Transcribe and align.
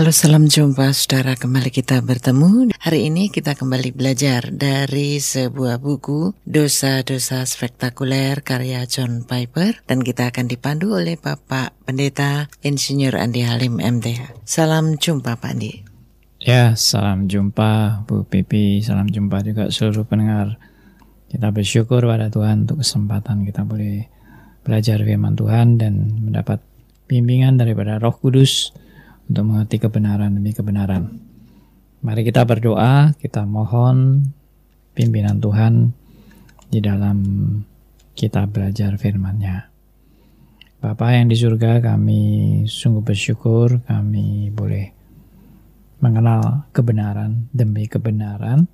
Halo 0.00 0.16
salam 0.16 0.48
jumpa 0.48 0.96
saudara. 0.96 1.36
Kembali 1.36 1.68
kita 1.68 2.00
bertemu. 2.00 2.72
Hari 2.72 3.12
ini 3.12 3.28
kita 3.28 3.52
kembali 3.52 3.92
belajar 3.92 4.48
dari 4.48 5.20
sebuah 5.20 5.76
buku 5.76 6.32
Dosa-dosa 6.40 7.44
spektakuler 7.44 8.40
karya 8.40 8.88
John 8.88 9.28
Piper 9.28 9.84
Dan 9.84 10.00
kita 10.00 10.32
akan 10.32 10.48
dipandu 10.48 10.96
oleh 10.96 11.20
Bapak 11.20 11.84
Pendeta 11.84 12.48
Insinyur 12.64 13.12
Andi 13.12 13.44
Halim 13.44 13.76
MTH 13.76 14.40
Salam 14.48 14.96
jumpa 14.96 15.36
Pak 15.36 15.52
Andi. 15.52 15.84
Ya 16.40 16.72
salam 16.80 17.28
jumpa 17.28 18.00
Bu 18.08 18.24
Pipi. 18.24 18.80
Salam 18.80 19.04
jumpa 19.04 19.44
juga 19.44 19.68
seluruh 19.68 20.08
pendengar. 20.08 20.56
Kita 21.28 21.52
bersyukur 21.52 22.08
pada 22.08 22.32
Tuhan 22.32 22.64
untuk 22.64 22.80
kesempatan 22.80 23.44
kita 23.44 23.68
boleh 23.68 24.08
belajar 24.64 24.96
firman 25.04 25.36
Tuhan 25.36 25.76
Dan 25.76 26.24
mendapat 26.24 26.64
bimbingan 27.04 27.60
daripada 27.60 28.00
roh 28.00 28.16
kudus 28.16 28.72
untuk 29.30 29.46
mengerti 29.46 29.78
kebenaran 29.78 30.34
demi 30.34 30.50
kebenaran. 30.50 31.22
Mari 32.02 32.26
kita 32.26 32.42
berdoa, 32.42 33.14
kita 33.14 33.46
mohon 33.46 34.26
pimpinan 34.90 35.38
Tuhan 35.38 35.94
di 36.66 36.82
dalam 36.82 37.18
kita 38.18 38.50
belajar 38.50 38.98
firman-Nya. 38.98 39.70
Bapa 40.82 41.14
yang 41.14 41.30
di 41.30 41.38
surga, 41.38 41.78
kami 41.78 42.22
sungguh 42.66 43.06
bersyukur 43.06 43.86
kami 43.86 44.50
boleh 44.50 44.90
mengenal 46.02 46.66
kebenaran 46.74 47.46
demi 47.54 47.86
kebenaran 47.86 48.66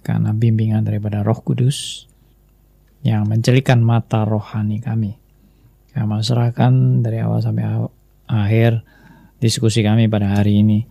karena 0.00 0.32
bimbingan 0.32 0.88
daripada 0.88 1.20
Roh 1.20 1.36
Kudus 1.44 2.08
yang 3.04 3.28
mencelikan 3.28 3.84
mata 3.84 4.24
rohani 4.24 4.80
kami. 4.80 5.20
Kami 5.92 6.22
serahkan 6.24 7.04
dari 7.04 7.20
awal 7.20 7.44
sampai 7.44 7.66
akhir 8.30 8.86
diskusi 9.40 9.80
kami 9.80 10.06
pada 10.06 10.36
hari 10.36 10.60
ini. 10.60 10.84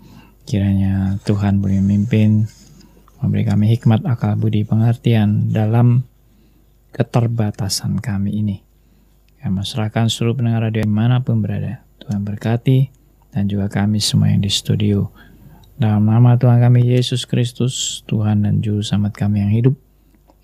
Kiranya 0.43 1.21
Tuhan 1.23 1.61
boleh 1.61 1.77
memimpin, 1.79 2.49
memberi 3.21 3.45
kami 3.45 3.69
hikmat, 3.77 4.01
akal, 4.09 4.33
budi, 4.33 4.65
pengertian 4.65 5.53
dalam 5.53 6.09
keterbatasan 6.89 8.01
kami 8.01 8.41
ini. 8.41 8.57
Kami 9.39 9.61
serahkan 9.63 10.09
seluruh 10.09 10.41
pendengar 10.41 10.67
radio 10.67 10.83
di 10.83 10.91
mana 10.91 11.21
pun 11.21 11.39
berada. 11.39 11.85
Tuhan 12.01 12.25
berkati 12.25 12.89
dan 13.29 13.45
juga 13.45 13.69
kami 13.69 14.01
semua 14.01 14.33
yang 14.33 14.41
di 14.41 14.51
studio. 14.51 15.13
Dalam 15.79 16.09
nama 16.09 16.35
Tuhan 16.35 16.59
kami 16.59 16.91
Yesus 16.91 17.23
Kristus, 17.23 18.03
Tuhan 18.09 18.43
dan 18.43 18.59
Juru 18.59 18.83
Selamat 18.83 19.15
kami 19.15 19.39
yang 19.39 19.53
hidup, 19.53 19.75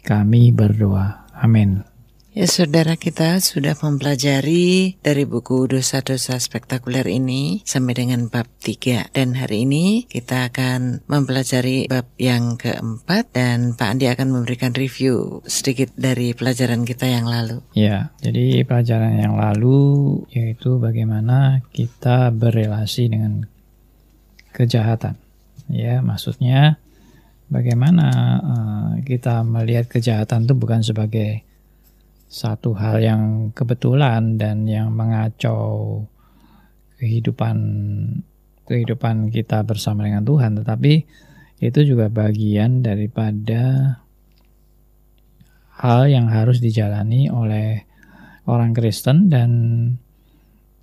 kami 0.06 0.56
berdoa. 0.56 1.28
Amin. 1.36 1.95
Ya 2.36 2.52
saudara 2.52 3.00
kita 3.00 3.40
sudah 3.40 3.80
mempelajari 3.80 5.00
dari 5.00 5.24
buku 5.24 5.72
dosa-dosa 5.72 6.36
spektakuler 6.36 7.08
ini 7.08 7.64
sampai 7.64 7.96
dengan 7.96 8.28
bab 8.28 8.44
3 8.60 9.16
dan 9.16 9.40
hari 9.40 9.64
ini 9.64 10.04
kita 10.04 10.52
akan 10.52 11.00
mempelajari 11.08 11.88
bab 11.88 12.12
yang 12.20 12.60
keempat 12.60 13.32
dan 13.32 13.80
Pak 13.80 13.88
Andi 13.88 14.12
akan 14.12 14.36
memberikan 14.36 14.76
review 14.76 15.48
sedikit 15.48 15.96
dari 15.96 16.36
pelajaran 16.36 16.84
kita 16.84 17.08
yang 17.08 17.24
lalu. 17.24 17.64
Ya, 17.72 18.12
jadi 18.20 18.68
pelajaran 18.68 19.16
yang 19.16 19.40
lalu 19.40 20.28
yaitu 20.28 20.76
bagaimana 20.76 21.64
kita 21.72 22.36
berelasi 22.36 23.16
dengan 23.16 23.48
kejahatan. 24.52 25.16
Ya, 25.72 26.04
maksudnya 26.04 26.84
bagaimana 27.48 28.08
uh, 28.44 28.92
kita 29.08 29.40
melihat 29.48 29.88
kejahatan 29.88 30.44
itu 30.44 30.54
bukan 30.60 30.84
sebagai 30.84 31.45
satu 32.26 32.74
hal 32.76 33.00
yang 33.00 33.24
kebetulan 33.54 34.36
dan 34.36 34.66
yang 34.66 34.92
mengacau 34.92 36.04
kehidupan 36.98 37.58
kehidupan 38.66 39.30
kita 39.30 39.62
bersama 39.62 40.10
dengan 40.10 40.26
Tuhan, 40.26 40.58
tetapi 40.58 41.06
itu 41.62 41.80
juga 41.86 42.10
bagian 42.10 42.82
daripada 42.82 43.96
hal 45.80 46.10
yang 46.10 46.28
harus 46.28 46.60
dijalani 46.60 47.30
oleh 47.30 47.86
orang 48.50 48.74
Kristen 48.74 49.30
dan 49.30 49.52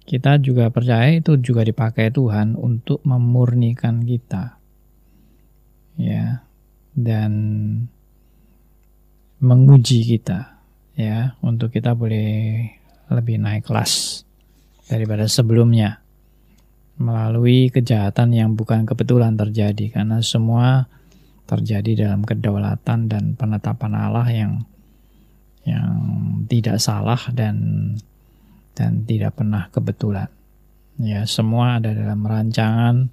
kita 0.02 0.38
juga 0.42 0.70
percaya 0.70 1.14
itu 1.14 1.38
juga 1.38 1.62
dipakai 1.62 2.10
Tuhan 2.10 2.58
untuk 2.58 3.02
memurnikan 3.06 4.02
kita. 4.02 4.58
Ya. 5.98 6.46
Dan 6.92 7.32
menguji 9.40 10.04
kita 10.04 10.51
ya 10.98 11.38
untuk 11.40 11.72
kita 11.72 11.96
boleh 11.96 12.68
lebih 13.08 13.36
naik 13.40 13.68
kelas 13.68 14.24
daripada 14.88 15.24
sebelumnya 15.28 16.02
melalui 17.00 17.72
kejahatan 17.72 18.36
yang 18.36 18.50
bukan 18.52 18.84
kebetulan 18.84 19.34
terjadi 19.34 19.90
karena 19.90 20.20
semua 20.20 20.86
terjadi 21.48 22.08
dalam 22.08 22.22
kedaulatan 22.22 23.10
dan 23.10 23.24
penetapan 23.34 23.92
Allah 23.96 24.28
yang 24.30 24.52
yang 25.62 25.94
tidak 26.46 26.78
salah 26.82 27.20
dan 27.32 27.56
dan 28.72 29.04
tidak 29.04 29.36
pernah 29.36 29.68
kebetulan. 29.68 30.28
Ya, 31.00 31.24
semua 31.24 31.80
ada 31.80 31.92
dalam 31.92 32.24
rancangan 32.24 33.08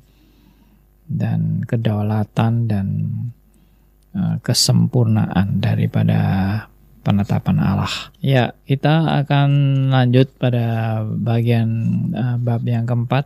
dan 1.10 1.66
kedaulatan 1.66 2.54
dan 2.70 2.88
uh, 4.14 4.38
kesempurnaan 4.46 5.58
daripada 5.58 6.20
penetapan 7.02 7.58
Allah. 7.60 7.92
Ya, 8.20 8.54
kita 8.68 9.24
akan 9.26 9.50
lanjut 9.90 10.30
pada 10.36 11.00
bagian 11.04 11.70
uh, 12.12 12.38
bab 12.38 12.64
yang 12.68 12.84
keempat 12.84 13.26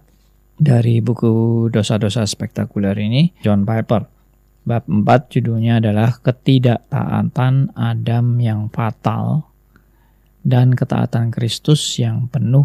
dari 0.57 1.01
buku 1.01 1.67
dosa-dosa 1.73 2.23
spektakuler 2.23 2.95
ini, 3.01 3.33
John 3.41 3.65
Piper. 3.65 4.05
Bab 4.63 4.87
4 4.87 5.33
judulnya 5.33 5.83
adalah 5.83 6.23
ketidaktaatan 6.23 7.75
Adam 7.75 8.39
yang 8.39 8.71
fatal 8.71 9.51
dan 10.39 10.71
ketaatan 10.71 11.35
Kristus 11.35 11.83
yang 11.99 12.31
penuh 12.31 12.63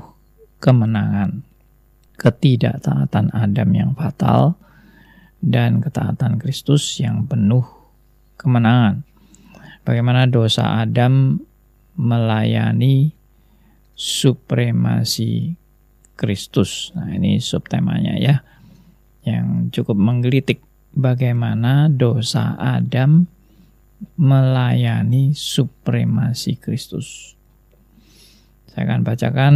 kemenangan. 0.63 1.43
Ketidaktaatan 2.19 3.35
Adam 3.35 3.71
yang 3.75 3.91
fatal 3.99 4.55
dan 5.43 5.83
ketaatan 5.83 6.39
Kristus 6.39 6.99
yang 7.03 7.27
penuh 7.27 7.67
kemenangan 8.39 9.08
bagaimana 9.89 10.29
dosa 10.29 10.85
Adam 10.85 11.41
melayani 11.97 13.09
supremasi 13.97 15.57
Kristus. 16.13 16.93
Nah, 16.93 17.09
ini 17.17 17.41
subtemanya 17.41 18.21
ya. 18.21 18.45
Yang 19.25 19.81
cukup 19.81 19.97
menggelitik 19.97 20.61
bagaimana 20.93 21.89
dosa 21.89 22.53
Adam 22.61 23.25
melayani 24.21 25.33
supremasi 25.33 26.61
Kristus. 26.61 27.33
Saya 28.69 28.93
akan 28.93 29.01
bacakan 29.03 29.55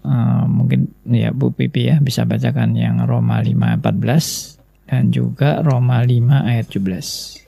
uh, 0.00 0.44
mungkin 0.48 0.96
ya 1.06 1.30
Bu 1.30 1.52
Pipi 1.52 1.92
ya 1.92 2.00
bisa 2.00 2.24
bacakan 2.24 2.74
yang 2.74 3.04
Roma 3.04 3.38
5:14 3.38 4.88
dan 4.90 5.14
juga 5.14 5.62
Roma 5.62 6.02
5 6.02 6.50
ayat 6.50 6.66
17. 6.72 7.43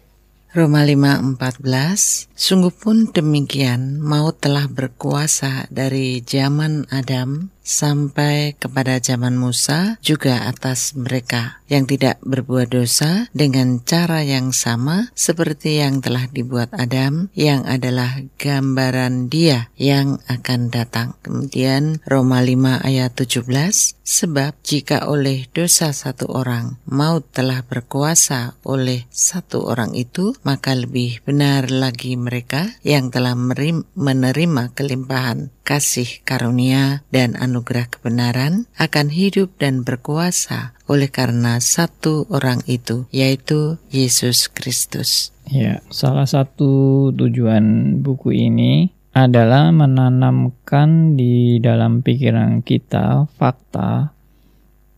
Roma 0.56 0.88
5:14 0.88 2.32
Sungguh 2.32 2.72
pun 2.72 3.12
demikian 3.12 4.00
maut 4.00 4.40
telah 4.40 4.72
berkuasa 4.72 5.68
dari 5.68 6.24
zaman 6.24 6.88
Adam 6.88 7.52
sampai 7.60 8.54
kepada 8.56 9.02
zaman 9.02 9.34
Musa 9.36 9.98
juga 10.00 10.46
atas 10.46 10.94
mereka 10.94 11.60
yang 11.66 11.84
tidak 11.84 12.22
berbuat 12.22 12.70
dosa 12.70 13.26
dengan 13.34 13.82
cara 13.82 14.22
yang 14.22 14.54
sama 14.54 15.10
seperti 15.18 15.82
yang 15.82 15.98
telah 15.98 16.30
dibuat 16.30 16.70
Adam 16.72 17.28
yang 17.34 17.66
adalah 17.66 18.22
gambaran 18.38 19.26
dia 19.28 19.68
yang 19.76 20.22
akan 20.30 20.72
datang. 20.72 21.18
Kemudian 21.20 22.00
Roma 22.08 22.40
5 22.40 22.80
ayat 22.80 23.12
17 23.12 23.96
Sebab 24.06 24.62
jika 24.62 25.10
oleh 25.10 25.50
dosa 25.50 25.90
satu 25.90 26.30
orang 26.30 26.78
maut 26.86 27.26
telah 27.34 27.66
berkuasa 27.66 28.54
oleh 28.62 29.02
satu 29.10 29.66
orang 29.66 29.98
itu 29.98 30.30
maka 30.46 30.78
lebih 30.78 31.26
benar 31.26 31.66
lagi 31.74 32.14
mereka 32.14 32.78
yang 32.86 33.10
telah 33.10 33.34
menerima 33.34 34.70
kelimpahan 34.78 35.50
kasih 35.66 36.22
karunia 36.22 37.02
dan 37.10 37.34
anugerah 37.34 37.90
kebenaran 37.90 38.70
akan 38.78 39.10
hidup 39.10 39.58
dan 39.58 39.82
berkuasa 39.82 40.78
oleh 40.86 41.10
karena 41.10 41.58
satu 41.58 42.30
orang 42.30 42.62
itu, 42.70 43.10
yaitu 43.10 43.82
Yesus 43.90 44.46
Kristus. 44.46 45.34
Ya, 45.50 45.82
salah 45.90 46.30
satu 46.30 47.10
tujuan 47.10 47.98
buku 48.06 48.30
ini 48.30 48.94
adalah 49.10 49.74
menanamkan 49.74 51.18
di 51.18 51.58
dalam 51.58 52.06
pikiran 52.06 52.62
kita 52.62 53.26
fakta 53.34 54.14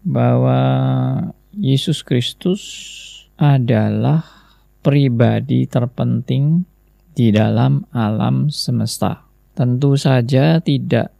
bahwa 0.04 0.60
Yesus 1.56 2.04
Kristus 2.04 2.60
adalah 3.38 4.38
pribadi 4.88 5.69
terpenting 5.69 6.64
di 7.12 7.29
dalam 7.29 7.85
alam 7.93 8.49
semesta. 8.49 9.20
Tentu 9.52 10.00
saja 10.00 10.64
tidak 10.64 11.12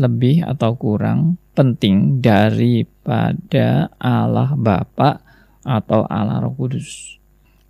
lebih 0.00 0.40
atau 0.48 0.72
kurang 0.80 1.36
penting 1.52 2.24
daripada 2.24 3.92
Allah 4.00 4.56
Bapa 4.56 5.20
atau 5.60 6.08
Allah 6.08 6.40
Roh 6.40 6.56
Kudus. 6.56 7.20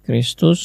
Kristus 0.06 0.62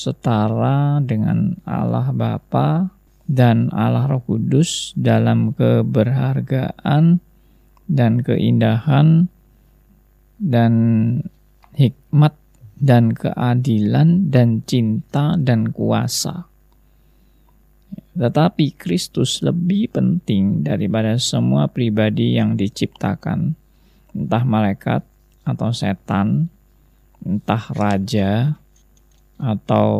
setara 0.00 1.04
dengan 1.04 1.60
Allah 1.68 2.08
Bapa 2.16 2.88
dan 3.28 3.68
Allah 3.76 4.08
Roh 4.08 4.24
Kudus 4.24 4.96
dalam 4.96 5.52
keberhargaan 5.52 7.20
dan 7.84 8.12
keindahan 8.24 9.28
dan 10.40 10.72
hikmat 11.76 12.32
dan 12.78 13.10
keadilan 13.10 14.30
dan 14.30 14.62
cinta 14.62 15.34
dan 15.34 15.74
kuasa. 15.74 16.46
Tetapi 18.18 18.74
Kristus 18.74 19.42
lebih 19.46 19.94
penting 19.94 20.66
daripada 20.66 21.14
semua 21.22 21.70
pribadi 21.70 22.34
yang 22.34 22.58
diciptakan, 22.58 23.54
entah 24.10 24.42
malaikat 24.42 25.06
atau 25.46 25.70
setan, 25.70 26.50
entah 27.22 27.62
raja 27.74 28.58
atau 29.38 29.90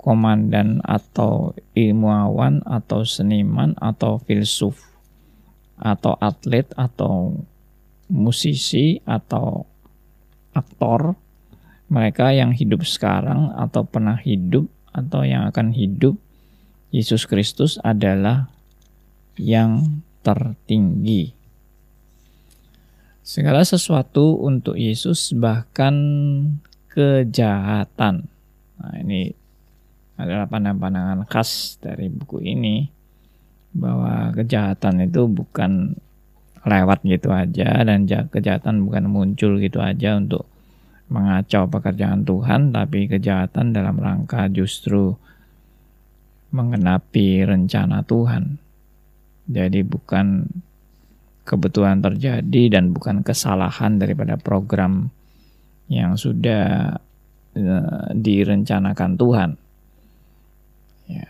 komandan 0.00 0.80
atau 0.80 1.52
ilmuwan 1.76 2.64
atau 2.64 3.04
seniman 3.04 3.76
atau 3.78 4.18
filsuf 4.24 4.80
atau 5.76 6.16
atlet 6.18 6.66
atau 6.74 7.36
musisi 8.08 8.98
atau 9.04 9.68
aktor 10.56 11.14
mereka 11.92 12.32
yang 12.32 12.56
hidup 12.56 12.88
sekarang 12.88 13.52
atau 13.52 13.84
pernah 13.84 14.16
hidup 14.16 14.64
atau 14.96 15.28
yang 15.28 15.44
akan 15.52 15.76
hidup 15.76 16.16
Yesus 16.88 17.28
Kristus 17.28 17.76
adalah 17.84 18.48
yang 19.36 20.00
tertinggi. 20.24 21.36
Segala 23.20 23.60
sesuatu 23.60 24.40
untuk 24.40 24.80
Yesus 24.80 25.36
bahkan 25.36 25.94
kejahatan. 26.88 28.28
Nah, 28.80 28.94
ini 29.00 29.32
adalah 30.16 30.48
pandangan-pandangan 30.48 31.28
khas 31.28 31.76
dari 31.80 32.08
buku 32.08 32.40
ini 32.40 32.88
bahwa 33.72 34.32
kejahatan 34.36 35.08
itu 35.08 35.28
bukan 35.28 35.96
lewat 36.62 37.00
gitu 37.08 37.32
aja 37.32 37.82
dan 37.82 38.04
kejahatan 38.04 38.84
bukan 38.84 39.08
muncul 39.08 39.56
gitu 39.58 39.80
aja 39.80 40.20
untuk 40.20 40.51
mengacau 41.12 41.68
pekerjaan 41.68 42.24
Tuhan 42.24 42.72
tapi 42.72 43.04
kejahatan 43.04 43.76
dalam 43.76 44.00
rangka 44.00 44.48
justru 44.48 45.12
mengenapi 46.52 47.44
rencana 47.44 48.00
Tuhan. 48.04 48.56
Jadi 49.52 49.84
bukan 49.84 50.48
kebetulan 51.44 52.00
terjadi 52.00 52.78
dan 52.78 52.94
bukan 52.94 53.20
kesalahan 53.20 53.98
daripada 53.98 54.38
program 54.38 55.10
yang 55.90 56.16
sudah 56.16 56.96
uh, 57.58 58.08
direncanakan 58.14 59.12
Tuhan. 59.18 59.50
Ya, 61.10 61.28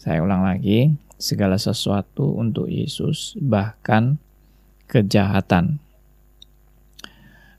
saya 0.00 0.24
ulang 0.24 0.42
lagi, 0.48 0.96
segala 1.20 1.60
sesuatu 1.60 2.40
untuk 2.40 2.66
Yesus 2.66 3.36
bahkan 3.36 4.16
kejahatan. 4.88 5.78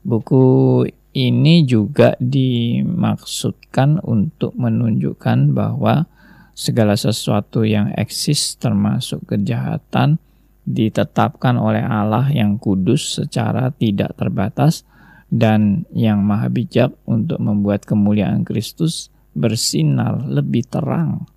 Buku 0.02 0.82
ini 1.12 1.68
juga 1.68 2.16
dimaksudkan 2.24 4.00
untuk 4.04 4.56
menunjukkan 4.56 5.52
bahwa 5.52 6.08
segala 6.56 6.96
sesuatu 6.96 7.68
yang 7.68 7.92
eksis 7.96 8.56
termasuk 8.56 9.24
kejahatan 9.28 10.20
ditetapkan 10.64 11.60
oleh 11.60 11.84
Allah 11.84 12.32
yang 12.32 12.56
kudus 12.56 13.20
secara 13.20 13.74
tidak 13.76 14.16
terbatas 14.16 14.88
dan 15.32 15.88
yang 15.96 16.24
maha 16.24 16.48
bijak 16.52 16.96
untuk 17.08 17.40
membuat 17.40 17.88
kemuliaan 17.88 18.44
Kristus 18.44 19.12
bersinar 19.32 20.28
lebih 20.28 20.68
terang. 20.68 21.28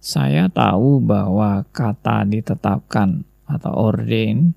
Saya 0.00 0.50
tahu 0.50 0.98
bahwa 0.98 1.62
kata 1.70 2.26
ditetapkan 2.26 3.22
atau 3.46 3.72
ordain 3.74 4.54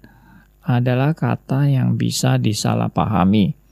adalah 0.63 1.11
kata 1.11 1.67
yang 1.67 1.99
bisa 1.99 2.39
disalahpahami. 2.39 3.62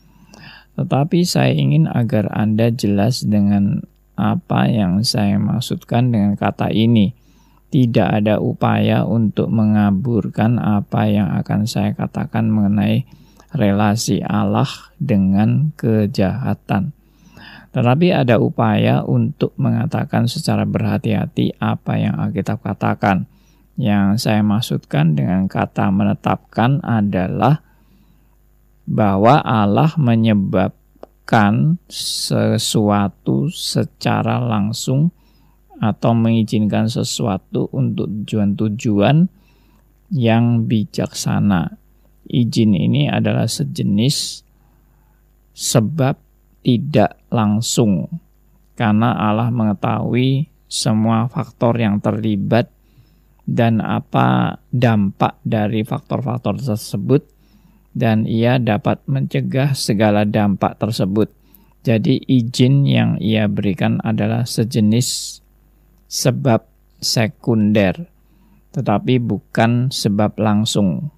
Tetapi 0.81 1.21
saya 1.21 1.53
ingin 1.53 1.85
agar 1.85 2.33
Anda 2.33 2.73
jelas 2.73 3.21
dengan 3.21 3.85
apa 4.17 4.65
yang 4.65 5.05
saya 5.05 5.37
maksudkan 5.37 6.09
dengan 6.09 6.33
kata 6.33 6.73
ini. 6.73 7.13
Tidak 7.69 8.03
ada 8.03 8.41
upaya 8.41 9.05
untuk 9.05 9.47
mengaburkan 9.53 10.57
apa 10.57 11.07
yang 11.07 11.29
akan 11.37 11.69
saya 11.69 11.93
katakan 11.93 12.49
mengenai 12.49 13.05
relasi 13.53 14.25
Allah 14.25 14.67
dengan 14.97 15.69
kejahatan. 15.77 16.97
Tetapi 17.71 18.07
ada 18.11 18.41
upaya 18.41 19.05
untuk 19.05 19.55
mengatakan 19.55 20.27
secara 20.27 20.67
berhati-hati 20.67 21.55
apa 21.61 21.95
yang 21.95 22.17
Alkitab 22.17 22.59
katakan. 22.59 23.29
Yang 23.79 24.27
saya 24.27 24.43
maksudkan 24.43 25.15
dengan 25.15 25.47
kata 25.47 25.93
menetapkan 25.93 26.83
adalah 26.83 27.63
bahwa 28.91 29.39
Allah 29.39 29.95
menyebab 29.95 30.75
melakukan 31.31 31.79
sesuatu 31.87 33.47
secara 33.47 34.43
langsung 34.43 35.15
atau 35.79 36.11
mengizinkan 36.11 36.91
sesuatu 36.91 37.71
untuk 37.71 38.11
tujuan-tujuan 38.11 39.31
yang 40.11 40.67
bijaksana. 40.67 41.79
Izin 42.27 42.75
ini 42.75 43.07
adalah 43.07 43.47
sejenis 43.47 44.43
sebab 45.55 46.19
tidak 46.61 47.15
langsung 47.31 48.11
karena 48.75 49.15
Allah 49.15 49.49
mengetahui 49.55 50.51
semua 50.67 51.31
faktor 51.31 51.79
yang 51.79 52.03
terlibat 52.03 52.67
dan 53.47 53.79
apa 53.79 54.59
dampak 54.67 55.39
dari 55.47 55.87
faktor-faktor 55.87 56.59
tersebut 56.59 57.40
dan 57.91 58.23
ia 58.23 58.57
dapat 58.57 59.03
mencegah 59.07 59.75
segala 59.75 60.23
dampak 60.23 60.79
tersebut. 60.79 61.31
Jadi 61.81 62.21
izin 62.29 62.85
yang 62.85 63.17
ia 63.17 63.49
berikan 63.49 63.97
adalah 64.05 64.45
sejenis 64.45 65.41
sebab 66.05 66.63
sekunder, 67.01 68.05
tetapi 68.71 69.17
bukan 69.17 69.89
sebab 69.89 70.37
langsung. 70.37 71.09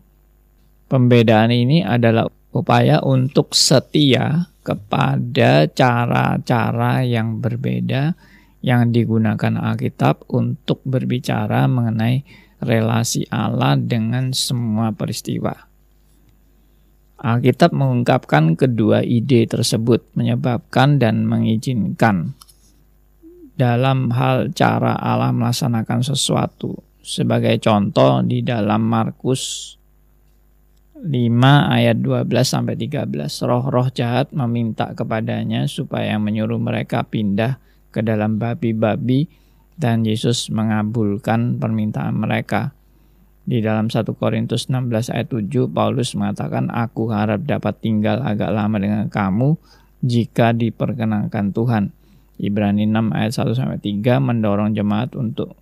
Pembedaan 0.87 1.51
ini 1.51 1.83
adalah 1.83 2.29
upaya 2.53 3.01
untuk 3.03 3.51
setia 3.51 4.53
kepada 4.63 5.67
cara-cara 5.67 7.03
yang 7.03 7.43
berbeda 7.43 8.15
yang 8.63 8.95
digunakan 8.95 9.59
Alkitab 9.59 10.23
untuk 10.31 10.79
berbicara 10.87 11.67
mengenai 11.67 12.23
relasi 12.63 13.27
Allah 13.27 13.75
dengan 13.75 14.31
semua 14.31 14.95
peristiwa. 14.95 15.72
Alkitab 17.23 17.71
mengungkapkan 17.71 18.59
kedua 18.59 18.99
ide 18.99 19.47
tersebut 19.47 20.03
menyebabkan 20.19 20.99
dan 20.99 21.23
mengizinkan 21.23 22.35
dalam 23.55 24.11
hal 24.11 24.51
cara 24.51 24.99
Allah 24.99 25.31
melaksanakan 25.31 26.03
sesuatu. 26.03 26.83
Sebagai 26.99 27.55
contoh 27.63 28.19
di 28.27 28.43
dalam 28.43 28.83
Markus 28.83 29.75
5 30.99 31.07
ayat 31.67 31.99
12 31.99 32.27
sampai 32.43 32.75
13 32.79 33.07
roh-roh 33.43 33.87
jahat 33.91 34.31
meminta 34.31 34.91
kepadanya 34.91 35.67
supaya 35.67 36.15
menyuruh 36.15 36.59
mereka 36.59 37.03
pindah 37.03 37.59
ke 37.91 37.99
dalam 37.99 38.39
babi-babi 38.39 39.27
dan 39.75 40.07
Yesus 40.07 40.47
mengabulkan 40.51 41.59
permintaan 41.59 42.19
mereka. 42.19 42.71
Di 43.43 43.59
dalam 43.59 43.91
1 43.91 44.07
Korintus 44.15 44.71
16 44.71 45.11
ayat 45.11 45.27
7, 45.27 45.67
Paulus 45.67 46.15
mengatakan, 46.15 46.71
Aku 46.71 47.11
harap 47.11 47.43
dapat 47.43 47.75
tinggal 47.83 48.23
agak 48.23 48.55
lama 48.55 48.79
dengan 48.79 49.11
kamu 49.11 49.59
jika 49.99 50.55
diperkenankan 50.55 51.51
Tuhan. 51.51 51.91
Ibrani 52.39 52.87
6 52.87 53.11
ayat 53.11 53.31
1 53.35 53.59
sampai 53.59 53.79
3 53.83 54.19
mendorong 54.23 54.71
jemaat 54.71 55.15
untuk 55.19 55.59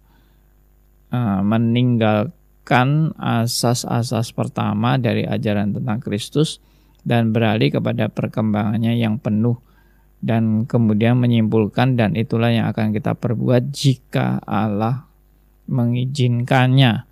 uh, 1.09 1.41
meninggalkan 1.41 3.17
asas-asas 3.17 4.31
pertama 4.31 5.01
dari 5.01 5.25
ajaran 5.25 5.73
tentang 5.75 6.00
Kristus 6.00 6.61
dan 7.01 7.33
beralih 7.33 7.73
kepada 7.73 8.07
perkembangannya 8.07 8.93
yang 8.97 9.17
penuh 9.17 9.57
dan 10.21 10.69
kemudian 10.69 11.17
menyimpulkan 11.17 11.97
dan 11.97 12.13
itulah 12.13 12.53
yang 12.53 12.69
akan 12.69 12.93
kita 12.93 13.17
perbuat 13.17 13.73
jika 13.73 14.38
Allah 14.45 15.09
mengizinkannya. 15.65 17.10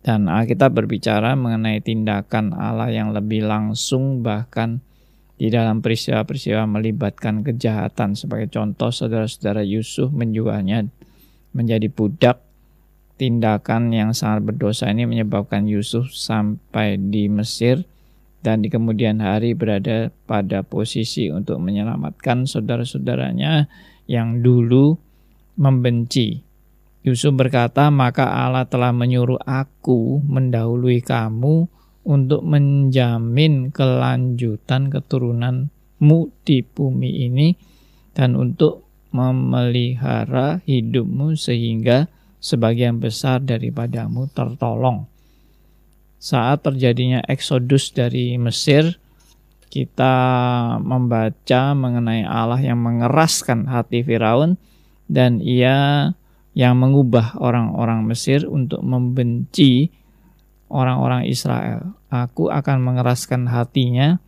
Dan 0.00 0.32
Alkitab 0.32 0.72
berbicara 0.72 1.36
mengenai 1.36 1.84
tindakan 1.84 2.56
Allah 2.56 2.88
yang 2.88 3.12
lebih 3.12 3.44
langsung 3.44 4.24
bahkan 4.24 4.80
di 5.36 5.52
dalam 5.52 5.80
peristiwa-peristiwa 5.84 6.64
melibatkan 6.68 7.44
kejahatan. 7.44 8.16
Sebagai 8.16 8.48
contoh, 8.48 8.88
saudara-saudara 8.88 9.60
Yusuf 9.64 10.08
menjualnya 10.12 10.88
menjadi 11.52 11.88
budak 11.92 12.40
tindakan 13.20 13.92
yang 13.92 14.16
sangat 14.16 14.48
berdosa 14.48 14.88
ini 14.88 15.04
menyebabkan 15.04 15.68
Yusuf 15.68 16.08
sampai 16.16 16.96
di 16.96 17.28
Mesir 17.28 17.84
dan 18.40 18.64
di 18.64 18.72
kemudian 18.72 19.20
hari 19.20 19.52
berada 19.52 20.08
pada 20.24 20.64
posisi 20.64 21.28
untuk 21.28 21.60
menyelamatkan 21.60 22.48
saudara-saudaranya 22.48 23.68
yang 24.08 24.40
dulu 24.40 24.96
membenci. 25.60 26.40
Yusuf 27.00 27.32
berkata, 27.32 27.88
"Maka 27.88 28.28
Allah 28.28 28.68
telah 28.68 28.92
menyuruh 28.92 29.40
aku 29.44 30.20
mendahului 30.24 31.00
kamu 31.00 31.68
untuk 32.04 32.44
menjamin 32.44 33.72
kelanjutan 33.72 34.88
keturunanmu 34.88 36.20
di 36.44 36.64
bumi 36.64 37.28
ini 37.28 37.48
dan 38.12 38.36
untuk 38.36 38.84
memelihara 39.10 40.62
hidupmu 40.64 41.34
sehingga 41.34 42.06
sebagian 42.40 43.02
besar 43.02 43.42
daripadamu 43.42 44.30
tertolong. 44.32 45.06
Saat 46.20 46.64
terjadinya 46.64 47.24
eksodus 47.26 47.92
dari 47.92 48.36
Mesir, 48.36 49.00
kita 49.70 50.14
membaca 50.82 51.62
mengenai 51.72 52.26
Allah 52.26 52.60
yang 52.60 52.82
mengeraskan 52.82 53.70
hati 53.70 54.02
Firaun 54.02 54.58
dan 55.06 55.38
ia 55.40 56.10
yang 56.54 56.78
mengubah 56.78 57.38
orang-orang 57.38 58.06
Mesir 58.06 58.46
untuk 58.46 58.82
membenci 58.82 59.90
orang-orang 60.70 61.26
Israel. 61.30 61.94
Aku 62.10 62.50
akan 62.50 62.82
mengeraskan 62.82 63.46
hatinya 63.50 64.18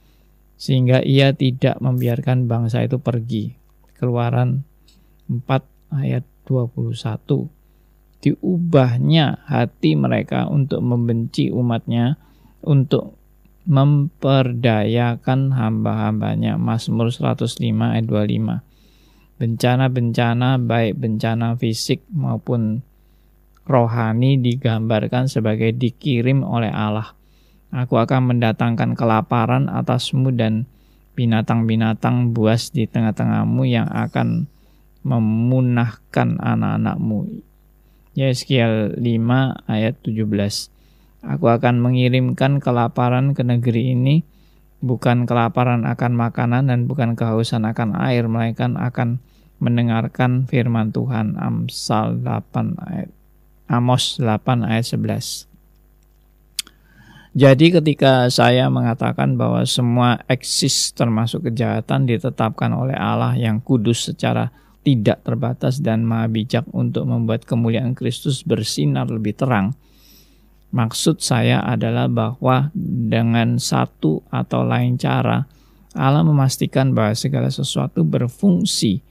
sehingga 0.54 1.02
ia 1.02 1.34
tidak 1.34 1.82
membiarkan 1.82 2.46
bangsa 2.46 2.86
itu 2.86 3.02
pergi. 3.02 3.54
Keluaran 3.98 4.62
4 5.26 5.98
ayat 5.98 6.22
21 6.46 7.62
diubahnya 8.22 9.42
hati 9.50 9.98
mereka 9.98 10.46
untuk 10.46 10.78
membenci 10.80 11.50
umatnya, 11.50 12.16
untuk 12.62 13.18
memperdayakan 13.66 15.50
hamba-hambanya. 15.50 16.54
Mazmur 16.54 17.10
105 17.10 17.58
ayat 17.98 18.06
25. 18.06 18.62
Bencana-bencana 19.40 20.60
baik 20.60 20.98
bencana 21.00 21.56
fisik 21.56 22.04
maupun 22.12 22.84
rohani 23.68 24.38
digambarkan 24.38 25.30
sebagai 25.30 25.72
dikirim 25.72 26.42
oleh 26.42 26.70
Allah. 26.70 27.14
Aku 27.72 27.96
akan 27.96 28.36
mendatangkan 28.36 28.92
kelaparan 28.92 29.70
atasmu 29.72 30.34
dan 30.36 30.68
binatang-binatang 31.16 32.36
buas 32.36 32.68
di 32.68 32.84
tengah-tengahmu 32.84 33.64
yang 33.64 33.88
akan 33.88 34.48
memunahkan 35.02 36.38
anak-anakmu 36.38 37.42
Yeskiel 38.12 39.00
5 39.00 39.72
ayat 39.72 39.96
17. 40.04 40.68
Aku 41.24 41.48
akan 41.48 41.80
mengirimkan 41.80 42.60
kelaparan 42.60 43.32
ke 43.32 43.40
negeri 43.40 43.96
ini, 43.96 44.20
bukan 44.82 45.24
kelaparan 45.24 45.86
akan 45.86 46.12
makanan 46.18 46.68
dan 46.68 46.90
bukan 46.90 47.14
kehausan 47.14 47.64
akan 47.64 47.94
air, 47.96 48.26
melainkan 48.26 48.74
akan 48.74 49.22
mendengarkan 49.62 50.50
firman 50.50 50.90
Tuhan. 50.90 51.38
Amsal 51.38 52.18
8 52.20 52.82
ayat 52.82 53.10
Amos 53.72 54.20
8 54.20 54.68
ayat 54.68 54.84
11. 54.84 55.48
Jadi 57.32 57.72
ketika 57.72 58.28
saya 58.28 58.68
mengatakan 58.68 59.40
bahwa 59.40 59.64
semua 59.64 60.20
eksis 60.28 60.92
termasuk 60.92 61.48
kejahatan 61.48 62.04
ditetapkan 62.04 62.68
oleh 62.76 62.92
Allah 62.92 63.32
yang 63.40 63.64
kudus 63.64 64.12
secara 64.12 64.52
tidak 64.84 65.24
terbatas 65.24 65.80
dan 65.80 66.04
maha 66.04 66.28
bijak 66.28 66.68
untuk 66.76 67.08
membuat 67.08 67.48
kemuliaan 67.48 67.96
Kristus 67.96 68.44
bersinar 68.44 69.08
lebih 69.08 69.32
terang. 69.32 69.72
Maksud 70.72 71.20
saya 71.20 71.60
adalah 71.60 72.08
bahwa 72.08 72.72
dengan 72.76 73.60
satu 73.60 74.24
atau 74.32 74.64
lain 74.64 74.96
cara 74.96 75.44
Allah 75.92 76.24
memastikan 76.24 76.96
bahwa 76.96 77.12
segala 77.12 77.52
sesuatu 77.52 78.00
berfungsi 78.00 79.04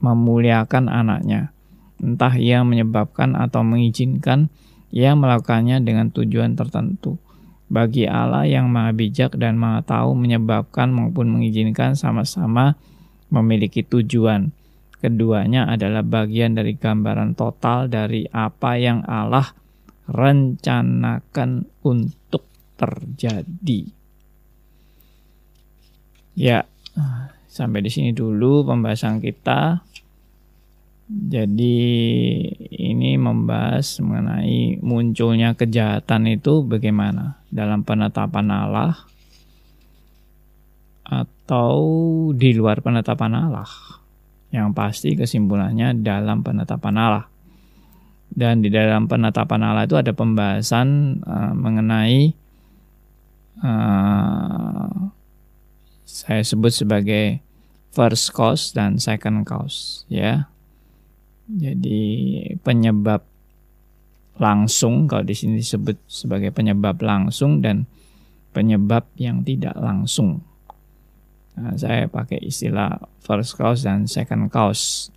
memuliakan 0.00 0.88
anaknya. 0.88 1.52
Entah 2.00 2.32
ia 2.40 2.64
menyebabkan 2.64 3.36
atau 3.36 3.60
mengizinkan, 3.60 4.48
ia 4.88 5.12
melakukannya 5.12 5.84
dengan 5.84 6.08
tujuan 6.08 6.56
tertentu. 6.56 7.20
Bagi 7.68 8.08
Allah 8.08 8.48
yang 8.48 8.72
maha 8.72 8.96
bijak 8.96 9.36
dan 9.36 9.60
maha 9.60 9.84
tahu 9.84 10.16
menyebabkan 10.16 10.88
maupun 10.88 11.28
mengizinkan 11.28 11.92
sama-sama 11.92 12.80
memiliki 13.28 13.84
tujuan 13.84 14.56
Keduanya 14.96 15.68
adalah 15.68 16.00
bagian 16.00 16.56
dari 16.56 16.72
gambaran 16.72 17.36
total 17.36 17.86
dari 17.92 18.24
apa 18.32 18.80
yang 18.80 19.04
Allah 19.04 19.52
rencanakan 20.06 21.66
untuk 21.82 22.46
terjadi. 22.78 23.80
Ya, 26.36 26.68
sampai 27.48 27.80
di 27.80 27.90
sini 27.90 28.10
dulu 28.12 28.68
pembahasan 28.68 29.18
kita. 29.24 29.82
Jadi 31.06 31.78
ini 32.66 33.14
membahas 33.14 34.02
mengenai 34.02 34.82
munculnya 34.82 35.54
kejahatan 35.54 36.34
itu 36.34 36.66
bagaimana 36.66 37.38
dalam 37.46 37.86
penetapan 37.86 38.50
Allah 38.50 39.06
atau 41.06 41.78
di 42.34 42.50
luar 42.58 42.82
penetapan 42.82 43.38
Allah. 43.38 43.70
Yang 44.50 44.68
pasti 44.74 45.10
kesimpulannya 45.14 45.94
dalam 46.02 46.42
penetapan 46.42 46.94
Allah. 46.98 47.26
Dan 48.36 48.60
di 48.60 48.68
dalam 48.68 49.08
penetapan 49.08 49.64
Allah 49.64 49.88
itu 49.88 49.96
ada 49.96 50.12
pembahasan 50.12 51.20
uh, 51.24 51.56
mengenai 51.56 52.36
uh, 53.64 55.08
saya 56.04 56.44
sebut 56.44 56.68
sebagai 56.68 57.40
first 57.96 58.36
cause 58.36 58.76
dan 58.76 59.00
second 59.00 59.48
cause 59.48 60.04
ya. 60.12 60.52
Jadi 61.48 62.44
penyebab 62.60 63.24
langsung 64.36 65.08
kalau 65.08 65.24
di 65.24 65.32
sini 65.32 65.64
disebut 65.64 65.96
sebagai 66.04 66.52
penyebab 66.52 67.00
langsung 67.00 67.64
dan 67.64 67.88
penyebab 68.52 69.08
yang 69.16 69.40
tidak 69.40 69.72
langsung. 69.80 70.44
Nah, 71.56 71.72
saya 71.72 72.04
pakai 72.04 72.44
istilah 72.44 73.00
first 73.24 73.56
cause 73.56 73.84
dan 73.88 74.04
second 74.04 74.52
cause. 74.52 75.08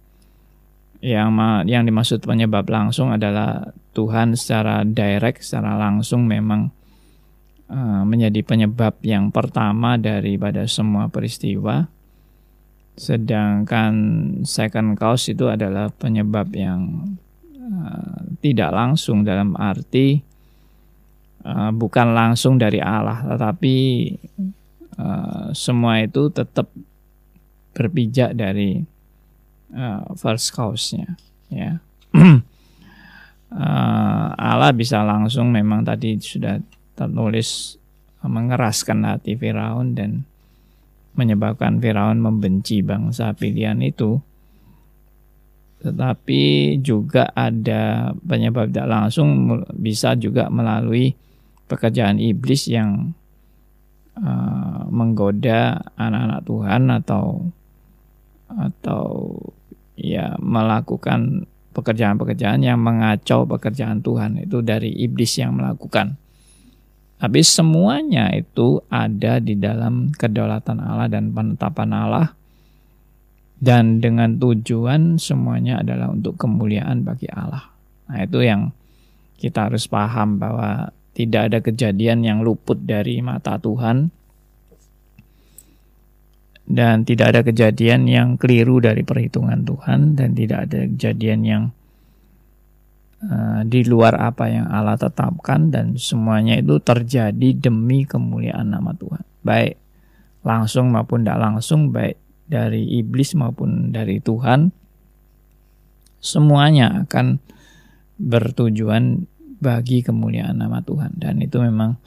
Yang 1.00 1.30
yang 1.72 1.88
dimaksud 1.88 2.20
penyebab 2.28 2.68
langsung 2.68 3.16
adalah 3.16 3.72
Tuhan 3.96 4.36
secara 4.36 4.84
direct, 4.84 5.48
secara 5.48 5.80
langsung 5.80 6.28
memang 6.28 6.76
uh, 7.72 8.04
menjadi 8.04 8.44
penyebab 8.44 9.00
yang 9.06 9.32
pertama 9.32 9.96
daripada 9.96 10.68
semua 10.68 11.08
peristiwa. 11.08 11.88
Sedangkan 13.00 13.94
second 14.44 15.00
cause 15.00 15.32
itu 15.32 15.48
adalah 15.48 15.88
penyebab 15.88 16.52
yang 16.52 17.16
uh, 17.56 18.20
tidak 18.44 18.76
langsung 18.76 19.24
dalam 19.24 19.56
arti 19.56 20.20
uh, 21.48 21.72
bukan 21.72 22.12
langsung 22.12 22.60
dari 22.60 22.84
Allah, 22.84 23.24
tetapi 23.24 23.76
uh, 25.00 25.56
semua 25.56 26.04
itu 26.04 26.28
tetap 26.28 26.68
berpijak 27.72 28.36
dari 28.36 28.84
uh, 29.74 30.14
first 30.16 30.54
cause-nya 30.54 31.18
ya. 31.50 31.82
Uh, 33.50 34.30
Allah 34.38 34.70
bisa 34.78 35.02
langsung 35.02 35.50
memang 35.50 35.82
tadi 35.82 36.22
sudah 36.22 36.62
tertulis 36.94 37.82
mengeraskan 38.22 39.08
hati 39.10 39.34
Firaun 39.34 39.98
dan 39.98 40.28
menyebabkan 41.18 41.82
Firaun 41.82 42.22
membenci 42.22 42.86
bangsa 42.86 43.34
pilihan 43.34 43.82
itu. 43.82 44.22
Tetapi 45.80 46.76
juga 46.84 47.32
ada 47.32 48.12
penyebab 48.20 48.68
tidak 48.70 48.90
langsung 48.92 49.64
bisa 49.80 50.14
juga 50.20 50.52
melalui 50.52 51.16
pekerjaan 51.72 52.20
iblis 52.20 52.68
yang 52.68 53.16
uh, 54.20 54.84
menggoda 54.92 55.80
anak-anak 55.96 56.42
Tuhan 56.44 56.84
atau 57.02 57.26
atau 58.50 59.06
ya 60.00 60.40
melakukan 60.40 61.46
pekerjaan-pekerjaan 61.76 62.66
yang 62.66 62.82
mengacau 62.82 63.46
pekerjaan 63.46 64.02
Tuhan 64.02 64.42
itu 64.44 64.64
dari 64.66 64.90
iblis 64.96 65.38
yang 65.38 65.56
melakukan. 65.60 66.18
Tapi 67.20 67.44
semuanya 67.44 68.32
itu 68.32 68.80
ada 68.88 69.44
di 69.44 69.60
dalam 69.60 70.08
kedaulatan 70.16 70.80
Allah 70.80 71.12
dan 71.12 71.36
penetapan 71.36 71.92
Allah 71.92 72.28
dan 73.60 74.00
dengan 74.00 74.40
tujuan 74.40 75.20
semuanya 75.20 75.84
adalah 75.84 76.16
untuk 76.16 76.40
kemuliaan 76.40 77.04
bagi 77.04 77.28
Allah. 77.28 77.76
Nah, 78.08 78.24
itu 78.24 78.40
yang 78.40 78.72
kita 79.36 79.68
harus 79.68 79.84
paham 79.92 80.40
bahwa 80.40 80.96
tidak 81.12 81.52
ada 81.52 81.60
kejadian 81.60 82.24
yang 82.24 82.40
luput 82.40 82.80
dari 82.88 83.20
mata 83.20 83.60
Tuhan 83.60 84.16
dan 86.70 87.02
tidak 87.02 87.34
ada 87.34 87.42
kejadian 87.42 88.06
yang 88.06 88.38
keliru 88.38 88.78
dari 88.78 89.02
perhitungan 89.02 89.66
Tuhan 89.66 90.14
dan 90.14 90.38
tidak 90.38 90.70
ada 90.70 90.86
kejadian 90.86 91.40
yang 91.42 91.64
uh, 93.26 93.66
di 93.66 93.82
luar 93.82 94.14
apa 94.22 94.54
yang 94.54 94.70
Allah 94.70 94.94
tetapkan 94.94 95.74
dan 95.74 95.98
semuanya 95.98 96.62
itu 96.62 96.78
terjadi 96.78 97.50
demi 97.58 98.06
kemuliaan 98.06 98.70
nama 98.70 98.94
Tuhan. 98.94 99.26
Baik 99.42 99.82
langsung 100.46 100.94
maupun 100.94 101.26
tidak 101.26 101.42
langsung, 101.42 101.90
baik 101.90 102.22
dari 102.46 103.02
iblis 103.02 103.34
maupun 103.34 103.90
dari 103.90 104.22
Tuhan, 104.22 104.70
semuanya 106.22 107.02
akan 107.10 107.42
bertujuan 108.22 109.26
bagi 109.58 110.06
kemuliaan 110.06 110.62
nama 110.62 110.86
Tuhan 110.86 111.18
dan 111.18 111.42
itu 111.42 111.60
memang 111.60 111.98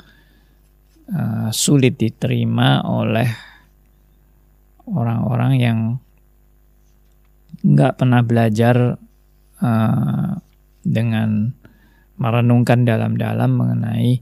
uh, 1.11 1.51
sulit 1.51 1.99
diterima 1.99 2.87
oleh 2.87 3.52
orang-orang 4.89 5.53
yang 5.61 5.79
nggak 7.63 8.01
pernah 8.01 8.23
belajar 8.27 8.99
uh, 9.63 10.31
dengan 10.83 11.55
merenungkan 12.19 12.83
dalam-dalam 12.83 13.51
mengenai 13.55 14.19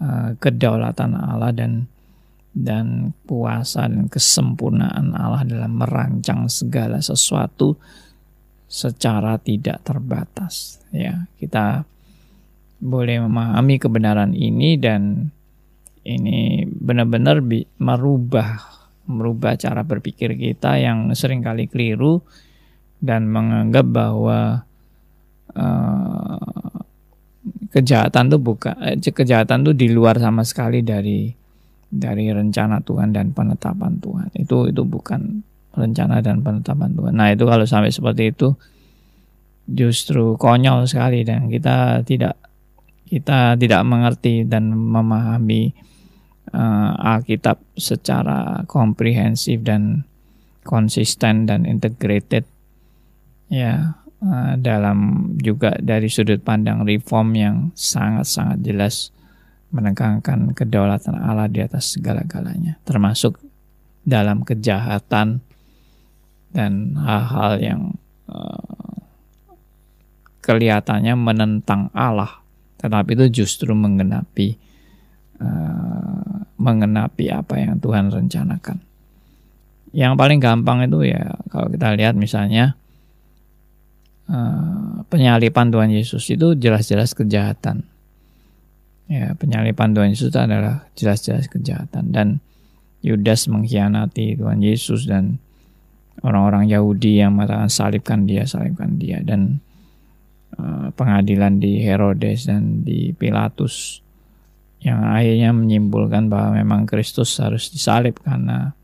uh, 0.00 0.36
kedaulatan 0.36 1.16
Allah 1.16 1.52
dan 1.56 1.88
dan 2.54 3.10
kuasa 3.26 3.90
dan 3.90 4.06
kesempurnaan 4.06 5.10
Allah 5.16 5.42
dalam 5.42 5.74
merancang 5.74 6.46
segala 6.46 7.02
sesuatu 7.02 7.74
secara 8.70 9.40
tidak 9.42 9.82
terbatas 9.82 10.78
ya. 10.94 11.26
Kita 11.40 11.82
boleh 12.78 13.16
memahami 13.26 13.80
kebenaran 13.80 14.36
ini 14.36 14.76
dan 14.78 15.32
ini 16.04 16.68
benar-benar 16.68 17.40
merubah 17.80 18.83
merubah 19.04 19.56
cara 19.60 19.84
berpikir 19.84 20.32
kita 20.36 20.80
yang 20.80 21.12
sering 21.12 21.44
kali 21.44 21.68
keliru 21.68 22.24
dan 23.04 23.28
menganggap 23.28 23.84
bahwa 23.84 24.64
uh, 25.52 26.78
kejahatan 27.68 28.32
itu 28.32 28.38
bukan 28.40 28.74
eh, 28.80 28.96
kejahatan 28.96 29.66
itu 29.68 29.72
di 29.76 29.88
luar 29.92 30.16
sama 30.16 30.40
sekali 30.46 30.80
dari 30.80 31.28
dari 31.94 32.26
rencana 32.32 32.80
Tuhan 32.80 33.14
dan 33.14 33.30
penetapan 33.30 34.00
Tuhan. 34.00 34.28
Itu 34.34 34.66
itu 34.72 34.82
bukan 34.82 35.44
rencana 35.74 36.22
dan 36.24 36.40
penetapan 36.40 36.90
Tuhan. 36.94 37.12
Nah, 37.14 37.28
itu 37.30 37.44
kalau 37.46 37.66
sampai 37.66 37.90
seperti 37.90 38.30
itu 38.34 38.54
justru 39.64 40.36
konyol 40.36 40.84
sekali 40.84 41.24
dan 41.24 41.48
kita 41.48 42.04
tidak 42.04 42.36
kita 43.08 43.56
tidak 43.56 43.82
mengerti 43.84 44.44
dan 44.44 44.74
memahami 44.74 45.72
uh, 46.52 46.92
Alkitab 46.98 47.62
secara 47.78 48.66
komprehensif 48.68 49.62
dan 49.64 50.04
konsisten 50.64 51.44
dan 51.48 51.68
integrated 51.68 52.44
ya 53.52 54.00
uh, 54.24 54.52
dalam 54.58 55.30
juga 55.40 55.76
dari 55.78 56.08
sudut 56.08 56.40
pandang 56.40 56.82
reform 56.82 57.28
yang 57.36 57.56
sangat-sangat 57.76 58.58
jelas 58.64 59.14
menekankan 59.74 60.54
kedaulatan 60.54 61.18
Allah 61.18 61.50
di 61.50 61.58
atas 61.58 61.98
segala-galanya, 61.98 62.78
termasuk 62.86 63.42
dalam 64.06 64.46
kejahatan 64.46 65.42
dan 66.54 66.94
hal-hal 66.94 67.52
yang 67.58 67.82
uh, 68.30 69.02
kelihatannya 70.46 71.18
menentang 71.18 71.90
Allah, 71.90 72.38
tetapi 72.78 73.18
itu 73.18 73.42
justru 73.42 73.74
menggenapi 73.74 74.54
uh, 75.40 76.46
mengenapi 76.58 77.30
apa 77.30 77.60
yang 77.60 77.80
Tuhan 77.80 78.10
rencanakan. 78.10 78.78
Yang 79.94 80.12
paling 80.18 80.38
gampang 80.42 80.82
itu 80.86 81.06
ya 81.06 81.38
kalau 81.50 81.70
kita 81.70 81.94
lihat 81.94 82.18
misalnya 82.18 82.74
uh, 84.28 85.06
penyalipan 85.08 85.70
Tuhan 85.70 85.90
Yesus 85.92 86.24
itu 86.30 86.56
jelas-jelas 86.58 87.12
kejahatan. 87.14 87.86
Ya, 89.04 89.36
penyalipan 89.36 89.92
Tuhan 89.92 90.16
Yesus 90.16 90.32
adalah 90.32 90.88
jelas-jelas 90.96 91.46
kejahatan. 91.52 92.10
Dan 92.10 92.40
Yudas 93.04 93.46
mengkhianati 93.52 94.40
Tuhan 94.40 94.64
Yesus 94.64 95.04
dan 95.04 95.36
orang-orang 96.24 96.72
Yahudi 96.72 97.20
yang 97.20 97.36
mengatakan 97.36 97.68
salibkan 97.68 98.24
dia, 98.24 98.48
salibkan 98.48 98.96
dia. 98.96 99.20
Dan 99.20 99.60
uh, 100.56 100.88
pengadilan 100.96 101.60
di 101.60 101.84
Herodes 101.84 102.48
dan 102.48 102.80
di 102.80 103.12
Pilatus 103.12 104.03
yang 104.84 105.00
akhirnya 105.00 105.50
menyimpulkan 105.56 106.28
bahwa 106.28 106.60
memang 106.60 106.84
Kristus 106.84 107.40
harus 107.40 107.72
disalib 107.72 108.20
karena 108.20 108.76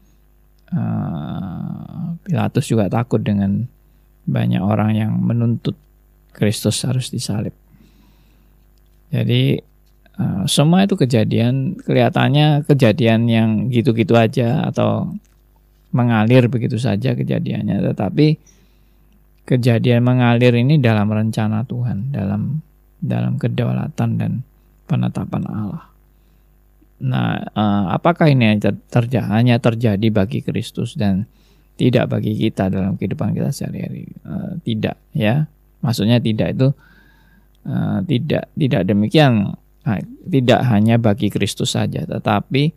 uh, 0.73 2.17
Pilatus 2.25 2.65
juga 2.65 2.89
takut 2.89 3.21
dengan 3.21 3.69
banyak 4.25 4.65
orang 4.65 4.97
yang 4.97 5.13
menuntut 5.21 5.77
Kristus 6.33 6.81
harus 6.89 7.13
disalib. 7.13 7.53
Jadi 9.13 9.61
Eh, 10.21 10.45
semua 10.45 10.85
itu 10.85 11.01
kejadian 11.01 11.81
kelihatannya 11.81 12.69
kejadian 12.69 13.25
yang 13.25 13.49
gitu-gitu 13.73 14.13
aja 14.21 14.69
atau 14.69 15.17
mengalir 15.97 16.47
begitu 16.53 16.77
saja 16.77 17.17
kejadiannya 17.17 17.83
tetapi 17.91 18.37
kejadian 19.49 20.05
mengalir 20.05 20.55
ini 20.61 20.77
dalam 20.77 21.09
rencana 21.09 21.65
Tuhan 21.65 22.13
dalam 22.13 22.61
dalam 23.01 23.41
kedaulatan 23.41 24.11
dan 24.21 24.33
penetapan 24.85 25.43
Allah. 25.49 25.90
Nah, 27.01 27.41
uh, 27.57 27.85
apakah 27.97 28.29
ini 28.29 28.61
terjadi 28.61 29.25
hanya 29.33 29.57
terjadi 29.57 30.09
bagi 30.13 30.45
Kristus 30.45 30.95
dan 30.97 31.25
tidak 31.81 32.13
bagi 32.13 32.37
kita 32.37 32.69
dalam 32.69 33.01
kehidupan 33.01 33.33
kita 33.33 33.51
sehari-hari? 33.53 34.09
Uh, 34.21 34.61
tidak, 34.63 35.01
ya. 35.17 35.49
Maksudnya 35.81 36.21
tidak 36.21 36.53
itu 36.53 36.69
uh, 37.65 38.05
tidak 38.05 38.53
tidak 38.53 38.83
demikian 38.85 39.57
tidak 40.29 40.61
hanya 40.69 41.01
bagi 41.01 41.33
Kristus 41.33 41.73
saja, 41.73 42.05
tetapi 42.05 42.71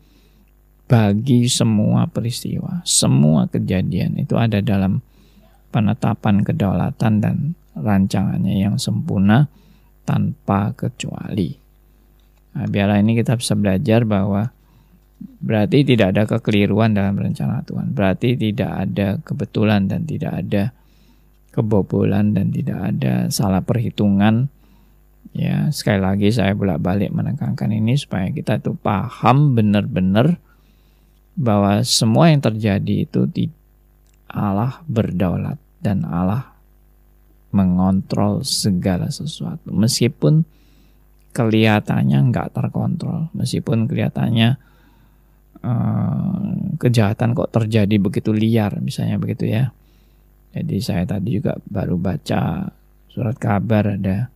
bagi 0.87 1.47
semua 1.51 2.07
peristiwa, 2.07 2.83
semua 2.87 3.47
kejadian 3.51 4.23
itu 4.23 4.35
ada 4.39 4.63
dalam 4.63 5.03
penetapan 5.73 6.45
kedaulatan 6.45 7.13
dan 7.19 7.35
rancangannya 7.73 8.61
yang 8.61 8.75
sempurna 8.77 9.49
tanpa 10.05 10.75
kecuali. 10.77 11.62
Nah, 12.53 12.65
biarlah 12.69 13.01
ini 13.01 13.17
kita 13.17 13.37
bisa 13.37 13.57
belajar 13.57 14.05
bahwa 14.05 14.53
berarti 15.43 15.83
tidak 15.83 16.13
ada 16.13 16.23
kekeliruan 16.29 16.93
dalam 16.93 17.17
rencana 17.17 17.65
Tuhan. 17.65 17.91
Berarti 17.91 18.37
tidak 18.37 18.71
ada 18.71 19.07
kebetulan 19.21 19.89
dan 19.89 20.05
tidak 20.05 20.33
ada 20.45 20.63
kebobolan 21.53 22.33
dan 22.33 22.49
tidak 22.49 22.79
ada 22.93 23.29
salah 23.29 23.61
perhitungan 23.61 24.49
Ya, 25.33 25.73
sekali 25.73 25.97
lagi 25.97 26.29
saya 26.29 26.53
bolak-balik 26.53 27.09
menekankan 27.09 27.73
ini 27.73 27.97
supaya 27.97 28.29
kita 28.29 28.61
tuh 28.61 28.77
paham 28.77 29.57
benar-benar 29.57 30.37
bahwa 31.33 31.81
semua 31.81 32.29
yang 32.29 32.45
terjadi 32.45 33.09
itu 33.09 33.25
di 33.25 33.49
Allah 34.29 34.85
berdaulat 34.85 35.57
dan 35.81 36.05
Allah 36.05 36.53
mengontrol 37.49 38.45
segala 38.45 39.09
sesuatu 39.09 39.73
meskipun 39.73 40.45
kelihatannya 41.33 42.29
nggak 42.29 42.53
terkontrol. 42.53 43.33
Meskipun 43.33 43.89
kelihatannya 43.89 44.61
uh, 45.65 46.53
kejahatan 46.77 47.33
kok 47.33 47.49
terjadi 47.49 47.95
begitu 47.97 48.29
liar 48.31 48.77
misalnya 48.79 49.17
begitu 49.17 49.49
ya. 49.49 49.73
Jadi 50.53 50.77
saya 50.85 51.03
tadi 51.09 51.41
juga 51.41 51.57
baru 51.65 51.97
baca 51.97 52.69
surat 53.09 53.37
kabar 53.41 53.97
ada 53.97 54.29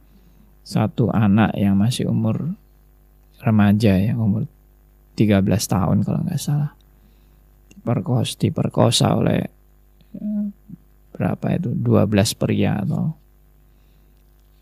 satu 0.65 1.13
anak 1.13 1.53
yang 1.53 1.77
masih 1.77 2.09
umur 2.09 2.57
remaja 3.39 3.93
ya 3.95 4.17
umur 4.17 4.49
13 5.13 5.45
tahun 5.45 6.01
kalau 6.01 6.25
nggak 6.25 6.41
salah. 6.41 6.73
Diperkosa 7.69 8.33
diperkosa 8.41 9.07
oleh 9.13 9.45
ya, 10.17 10.49
berapa 11.13 11.45
itu? 11.53 11.69
12 11.77 12.41
pria 12.41 12.81
atau 12.81 13.13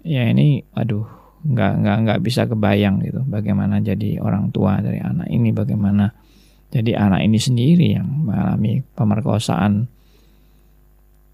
ya 0.05 0.29
ini 0.29 0.61
aduh 0.77 1.24
nggak 1.45 1.73
nggak 1.85 1.97
nggak 2.05 2.19
bisa 2.25 2.49
kebayang 2.49 3.05
gitu. 3.05 3.21
Bagaimana 3.25 3.77
jadi 3.77 4.17
orang 4.17 4.49
tua 4.49 4.81
dari 4.81 4.97
anak 4.97 5.29
ini 5.29 5.53
bagaimana 5.53 6.09
jadi 6.73 6.97
anak 6.97 7.21
ini 7.21 7.37
sendiri 7.37 7.87
yang 7.95 8.09
mengalami 8.25 8.81
pemerkosaan 8.97 9.85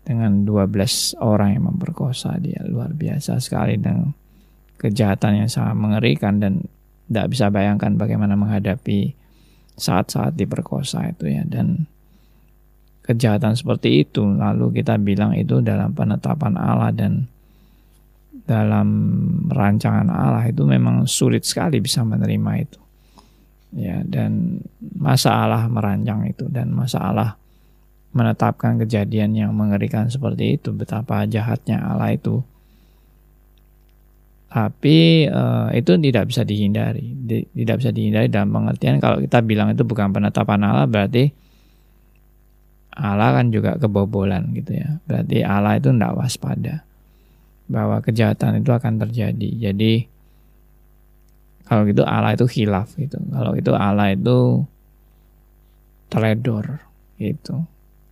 dengan 0.04 0.44
12 0.44 1.16
orang 1.24 1.56
yang 1.56 1.66
memperkosa 1.72 2.36
dia. 2.44 2.60
Luar 2.68 2.92
biasa 2.92 3.40
sekali 3.40 3.80
dan 3.80 4.12
kejahatan 4.76 5.46
yang 5.46 5.50
sangat 5.50 5.76
mengerikan 5.80 6.42
dan 6.44 6.68
tidak 7.08 7.28
bisa 7.32 7.48
bayangkan 7.48 7.96
bagaimana 7.96 8.36
menghadapi 8.36 9.16
saat-saat 9.80 10.36
diperkosa 10.36 11.16
itu 11.16 11.32
ya. 11.32 11.48
Dan 11.48 11.88
kejahatan 13.08 13.56
seperti 13.56 14.04
itu 14.04 14.28
lalu 14.28 14.84
kita 14.84 15.00
bilang 15.00 15.32
itu 15.34 15.64
dalam 15.64 15.96
penetapan 15.96 16.60
Allah 16.60 16.92
dan 16.92 17.32
dalam 18.52 18.88
rancangan 19.48 20.12
Allah 20.12 20.52
itu 20.52 20.68
memang 20.68 21.08
sulit 21.08 21.48
sekali 21.48 21.80
bisa 21.80 22.04
menerima 22.04 22.52
itu. 22.60 22.80
Ya 23.72 24.04
dan 24.04 24.60
masalah 25.00 25.72
merancang 25.72 26.28
itu 26.28 26.52
dan 26.52 26.76
masalah 26.76 27.40
menetapkan 28.12 28.76
kejadian 28.84 29.32
yang 29.32 29.56
mengerikan 29.56 30.12
seperti 30.12 30.60
itu 30.60 30.76
betapa 30.76 31.24
jahatnya 31.24 31.80
Allah 31.80 32.12
itu. 32.12 32.44
Tapi 34.52 35.32
uh, 35.32 35.72
itu 35.72 35.96
tidak 35.96 36.28
bisa 36.28 36.44
dihindari, 36.44 37.16
Di, 37.16 37.48
tidak 37.56 37.80
bisa 37.80 37.96
dihindari 37.96 38.28
dalam 38.28 38.52
pengertian 38.52 39.00
kalau 39.00 39.24
kita 39.24 39.40
bilang 39.40 39.72
itu 39.72 39.88
bukan 39.88 40.12
penetapan 40.12 40.60
Allah 40.68 40.92
berarti 40.92 41.32
Allah 42.92 43.40
kan 43.40 43.48
juga 43.56 43.80
kebobolan 43.80 44.52
gitu 44.52 44.76
ya. 44.76 45.00
Berarti 45.08 45.48
Allah 45.48 45.80
itu 45.80 45.96
tidak 45.96 46.20
waspada 46.20 46.91
bahwa 47.72 48.04
kejahatan 48.04 48.60
itu 48.60 48.76
akan 48.76 49.00
terjadi. 49.00 49.72
Jadi 49.72 50.12
kalau 51.64 51.88
gitu 51.88 52.04
Allah 52.04 52.36
itu 52.36 52.44
khilaf 52.52 53.00
gitu. 53.00 53.16
Kalau 53.32 53.56
itu 53.56 53.72
Allah 53.72 54.12
itu 54.12 54.68
teledor 56.12 56.84
gitu. 57.16 57.64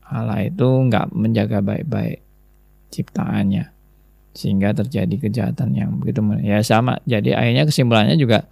Allah 0.07 0.47
itu 0.47 0.63
nggak 0.63 1.11
menjaga 1.11 1.59
baik-baik 1.59 2.23
ciptaannya 2.89 3.69
sehingga 4.33 4.71
terjadi 4.71 5.15
kejahatan 5.19 5.75
yang 5.75 5.99
begitu 5.99 6.23
ya 6.39 6.63
sama. 6.63 7.03
Jadi 7.03 7.35
akhirnya 7.35 7.67
kesimpulannya 7.67 8.15
juga 8.15 8.47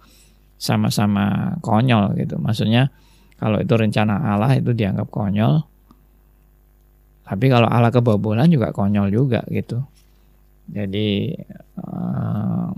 sama-sama 0.60 1.56
konyol 1.64 2.12
gitu. 2.20 2.36
Maksudnya 2.36 2.92
kalau 3.40 3.64
itu 3.64 3.72
rencana 3.72 4.20
Allah 4.36 4.60
itu 4.60 4.76
dianggap 4.76 5.08
konyol. 5.08 5.64
Tapi 7.24 7.46
kalau 7.48 7.68
Allah 7.68 7.88
kebobolan 7.88 8.52
juga 8.52 8.76
konyol 8.76 9.08
juga 9.08 9.40
gitu. 9.48 9.80
Jadi 10.68 11.32
uh, 11.80 12.68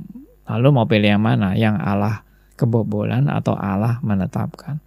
lalu 0.46 0.68
mau 0.70 0.87
pilih 0.87 1.18
yang 1.18 1.22
mana? 1.22 1.59
Yang 1.59 1.76
Allah 1.83 2.22
kebobolan 2.55 3.26
atau 3.26 3.59
Allah 3.59 3.98
menetapkan? 4.00 4.79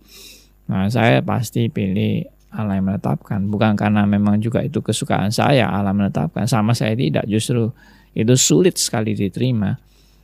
Nah, 0.71 0.87
saya 0.87 1.19
pasti 1.19 1.67
pilih 1.67 2.23
Allah 2.53 2.79
yang 2.79 2.87
menetapkan. 2.87 3.43
Bukan 3.49 3.75
karena 3.75 4.07
memang 4.07 4.39
juga 4.39 4.63
itu 4.63 4.79
kesukaan 4.79 5.33
saya 5.33 5.67
Allah 5.67 5.91
menetapkan. 5.91 6.47
Sama 6.47 6.71
saya 6.71 6.95
tidak, 6.95 7.27
justru 7.27 7.73
itu 8.13 8.33
sulit 8.37 8.79
sekali 8.79 9.17
diterima. 9.17 9.75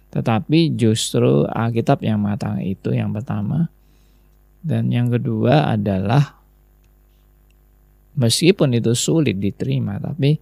Tetapi 0.09 0.73
justru 0.73 1.45
Alkitab 1.45 2.01
yang 2.01 2.21
matang 2.21 2.61
itu 2.61 2.93
yang 2.93 3.13
pertama. 3.13 3.69
Dan 4.59 4.91
yang 4.91 5.07
kedua 5.07 5.71
adalah 5.73 6.39
meskipun 8.19 8.75
itu 8.75 8.91
sulit 8.91 9.39
diterima, 9.39 9.95
tapi 10.01 10.35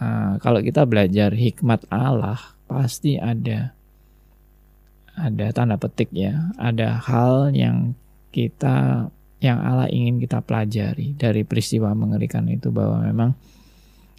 uh, 0.00 0.40
kalau 0.40 0.60
kita 0.60 0.84
belajar 0.84 1.32
hikmat 1.32 1.84
Allah 1.92 2.40
pasti 2.66 3.16
ada 3.16 3.76
ada 5.16 5.46
tanda 5.56 5.80
petik 5.80 6.12
ya, 6.12 6.52
ada 6.60 7.00
hal 7.00 7.56
yang 7.56 7.96
kita 8.36 9.08
yang 9.40 9.58
Allah 9.60 9.88
ingin 9.88 10.20
kita 10.20 10.44
pelajari 10.44 11.16
dari 11.16 11.44
peristiwa 11.44 11.92
mengerikan 11.96 12.44
itu 12.52 12.68
bahwa 12.68 13.00
memang 13.04 13.30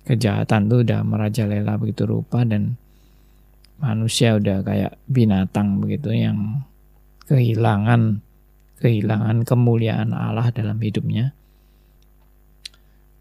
kejahatan 0.05 0.69
itu 0.69 0.87
udah 0.87 1.01
merajalela 1.05 1.77
begitu 1.77 2.09
rupa 2.09 2.41
dan 2.45 2.77
manusia 3.77 4.37
udah 4.37 4.65
kayak 4.65 4.97
binatang 5.05 5.77
begitu 5.77 6.13
yang 6.13 6.65
kehilangan 7.29 8.25
kehilangan 8.81 9.45
kemuliaan 9.45 10.13
Allah 10.13 10.49
dalam 10.49 10.81
hidupnya 10.81 11.33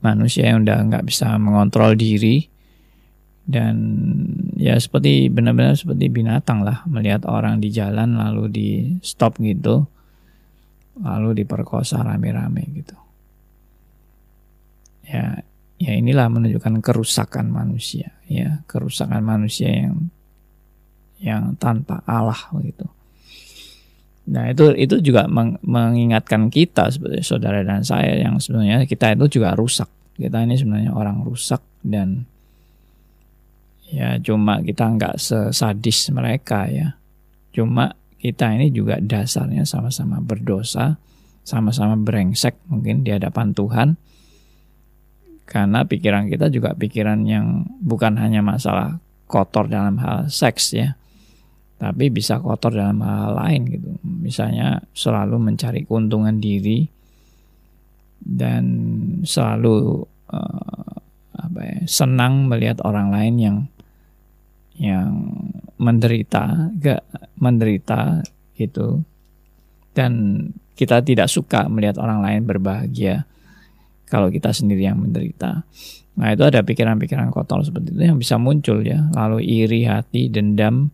manusia 0.00 0.52
yang 0.52 0.64
udah 0.64 0.78
nggak 0.88 1.06
bisa 1.06 1.36
mengontrol 1.36 1.96
diri. 1.96 2.48
Dan 3.46 3.76
ya 4.58 4.74
seperti 4.74 5.30
benar-benar 5.30 5.78
seperti 5.78 6.10
binatang 6.10 6.66
lah 6.66 6.82
melihat 6.90 7.22
orang 7.30 7.62
di 7.62 7.70
jalan 7.70 8.18
lalu 8.18 8.44
di 8.50 8.70
stop 9.06 9.38
gitu 9.38 9.86
lalu 10.98 11.44
diperkosa 11.44 12.02
rame-rame 12.02 12.66
gitu. 12.74 12.96
Ya 15.06 15.46
ya 15.76 15.92
inilah 15.92 16.26
menunjukkan 16.32 16.80
kerusakan 16.80 17.52
manusia 17.52 18.16
ya 18.26 18.64
kerusakan 18.64 19.20
manusia 19.20 19.68
yang 19.68 20.08
yang 21.20 21.44
tanpa 21.60 22.00
Allah 22.08 22.48
gitu 22.64 22.88
Nah 24.26 24.50
itu 24.50 24.74
itu 24.74 24.98
juga 24.98 25.30
mengingatkan 25.62 26.50
kita 26.50 26.90
seperti 26.90 27.22
saudara 27.22 27.62
dan 27.62 27.86
saya 27.86 28.18
yang 28.18 28.42
sebenarnya 28.42 28.82
kita 28.84 29.14
itu 29.14 29.38
juga 29.38 29.54
rusak. 29.54 29.86
Kita 30.18 30.42
ini 30.42 30.58
sebenarnya 30.58 30.90
orang 30.90 31.22
rusak 31.22 31.62
dan 31.86 32.26
ya 33.86 34.18
cuma 34.18 34.58
kita 34.66 34.90
nggak 34.98 35.14
sesadis 35.22 36.10
mereka 36.10 36.66
ya. 36.66 36.98
Cuma 37.54 37.94
kita 38.18 38.50
ini 38.50 38.74
juga 38.74 38.98
dasarnya 38.98 39.62
sama-sama 39.62 40.18
berdosa, 40.18 40.98
sama-sama 41.46 41.94
brengsek 41.94 42.58
mungkin 42.66 43.06
di 43.06 43.14
hadapan 43.14 43.54
Tuhan. 43.54 43.88
Karena 45.46 45.86
pikiran 45.86 46.26
kita 46.26 46.50
juga 46.50 46.74
pikiran 46.74 47.22
yang 47.22 47.62
bukan 47.78 48.18
hanya 48.18 48.42
masalah 48.42 48.98
kotor 49.30 49.70
dalam 49.70 50.02
hal 50.02 50.26
seks 50.26 50.74
ya, 50.74 50.98
tapi 51.76 52.08
bisa 52.08 52.40
kotor 52.40 52.72
dalam 52.72 53.04
hal 53.04 53.36
lain 53.36 53.62
gitu. 53.68 53.90
Misalnya 54.04 54.80
selalu 54.96 55.36
mencari 55.36 55.84
keuntungan 55.84 56.40
diri 56.40 56.88
dan 58.16 58.64
selalu 59.22 60.02
uh, 60.32 60.92
apa 61.36 61.60
ya, 61.60 61.78
senang 61.84 62.48
melihat 62.48 62.80
orang 62.82 63.12
lain 63.12 63.34
yang 63.36 63.58
yang 64.76 65.12
menderita, 65.76 66.72
gak 66.80 67.04
menderita 67.40 68.24
gitu. 68.56 69.04
Dan 69.92 70.12
kita 70.76 71.00
tidak 71.00 71.32
suka 71.32 71.68
melihat 71.72 71.96
orang 72.00 72.20
lain 72.20 72.44
berbahagia 72.44 73.24
kalau 74.08 74.28
kita 74.28 74.52
sendiri 74.52 74.84
yang 74.84 75.00
menderita. 75.00 75.64
Nah, 76.16 76.32
itu 76.32 76.44
ada 76.44 76.64
pikiran-pikiran 76.64 77.28
kotor 77.28 77.60
seperti 77.64 77.92
itu 77.92 78.02
yang 78.08 78.20
bisa 78.20 78.40
muncul 78.40 78.80
ya, 78.80 79.08
lalu 79.12 79.44
iri 79.44 79.84
hati, 79.84 80.32
dendam, 80.32 80.88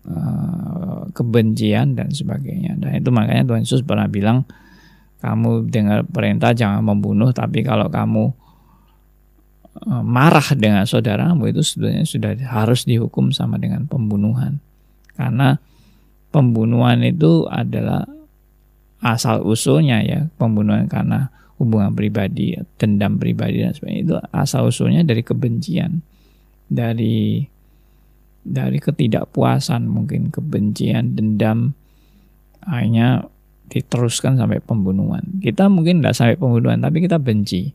Eh, 0.00 1.02
kebencian 1.12 1.92
dan 1.92 2.08
sebagainya. 2.08 2.72
Dan 2.80 3.04
itu 3.04 3.12
makanya 3.12 3.52
Tuhan 3.52 3.68
Yesus 3.68 3.84
pernah 3.84 4.08
bilang, 4.08 4.48
kamu 5.20 5.68
dengar 5.68 6.08
perintah 6.08 6.56
jangan 6.56 6.80
membunuh, 6.80 7.36
tapi 7.36 7.60
kalau 7.60 7.92
kamu 7.92 8.32
eh, 9.76 10.00
marah 10.02 10.56
dengan 10.56 10.88
saudaramu 10.88 11.52
itu 11.52 11.60
sebenarnya 11.60 12.08
sudah 12.08 12.32
harus 12.48 12.88
dihukum 12.88 13.28
sama 13.28 13.60
dengan 13.60 13.84
pembunuhan. 13.84 14.56
Karena 15.20 15.60
pembunuhan 16.32 17.04
itu 17.04 17.44
adalah 17.44 18.08
asal 19.04 19.44
usulnya 19.44 20.00
ya, 20.00 20.32
pembunuhan 20.40 20.88
karena 20.88 21.28
hubungan 21.60 21.92
pribadi, 21.92 22.56
dendam 22.80 23.20
pribadi 23.20 23.60
dan 23.60 23.76
sebagainya 23.76 24.00
itu 24.00 24.16
asal 24.32 24.64
usulnya 24.72 25.04
dari 25.04 25.20
kebencian, 25.20 26.00
dari 26.72 27.44
dari 28.40 28.80
ketidakpuasan, 28.80 29.84
mungkin 29.84 30.32
kebencian, 30.32 31.12
dendam, 31.16 31.76
akhirnya 32.64 33.28
diteruskan 33.70 34.40
sampai 34.40 34.58
pembunuhan. 34.58 35.22
Kita 35.38 35.70
mungkin 35.70 36.02
tidak 36.02 36.16
sampai 36.18 36.36
pembunuhan, 36.40 36.82
tapi 36.82 37.04
kita 37.04 37.20
benci, 37.22 37.70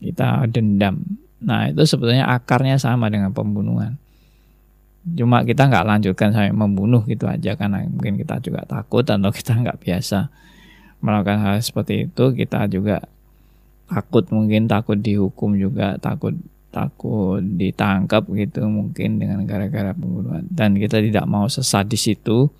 kita 0.00 0.48
dendam. 0.48 1.04
Nah 1.44 1.68
itu 1.68 1.84
sebetulnya 1.84 2.28
akarnya 2.28 2.80
sama 2.80 3.12
dengan 3.12 3.32
pembunuhan. 3.32 4.00
Cuma 5.00 5.40
kita 5.44 5.64
nggak 5.68 5.86
lanjutkan 5.88 6.28
sampai 6.32 6.52
membunuh 6.52 7.00
gitu 7.08 7.24
aja 7.24 7.56
karena 7.56 7.84
mungkin 7.88 8.20
kita 8.20 8.36
juga 8.44 8.68
takut 8.68 9.04
atau 9.04 9.32
kita 9.32 9.56
nggak 9.56 9.80
biasa 9.80 10.28
melakukan 11.00 11.40
hal 11.40 11.56
seperti 11.60 12.08
itu. 12.08 12.24
Kita 12.36 12.68
juga 12.68 13.00
takut 13.88 14.28
mungkin 14.28 14.68
takut 14.68 15.00
dihukum 15.00 15.56
juga 15.56 15.96
takut 15.98 16.36
takut 16.70 17.42
ditangkap 17.42 18.24
gitu 18.34 18.66
mungkin 18.70 19.18
dengan 19.18 19.42
gara-gara 19.44 19.90
pembunuhan. 19.94 20.46
Dan 20.46 20.78
kita 20.78 21.02
tidak 21.02 21.26
mau 21.26 21.50
sesadis 21.50 22.06
itu 22.10 22.50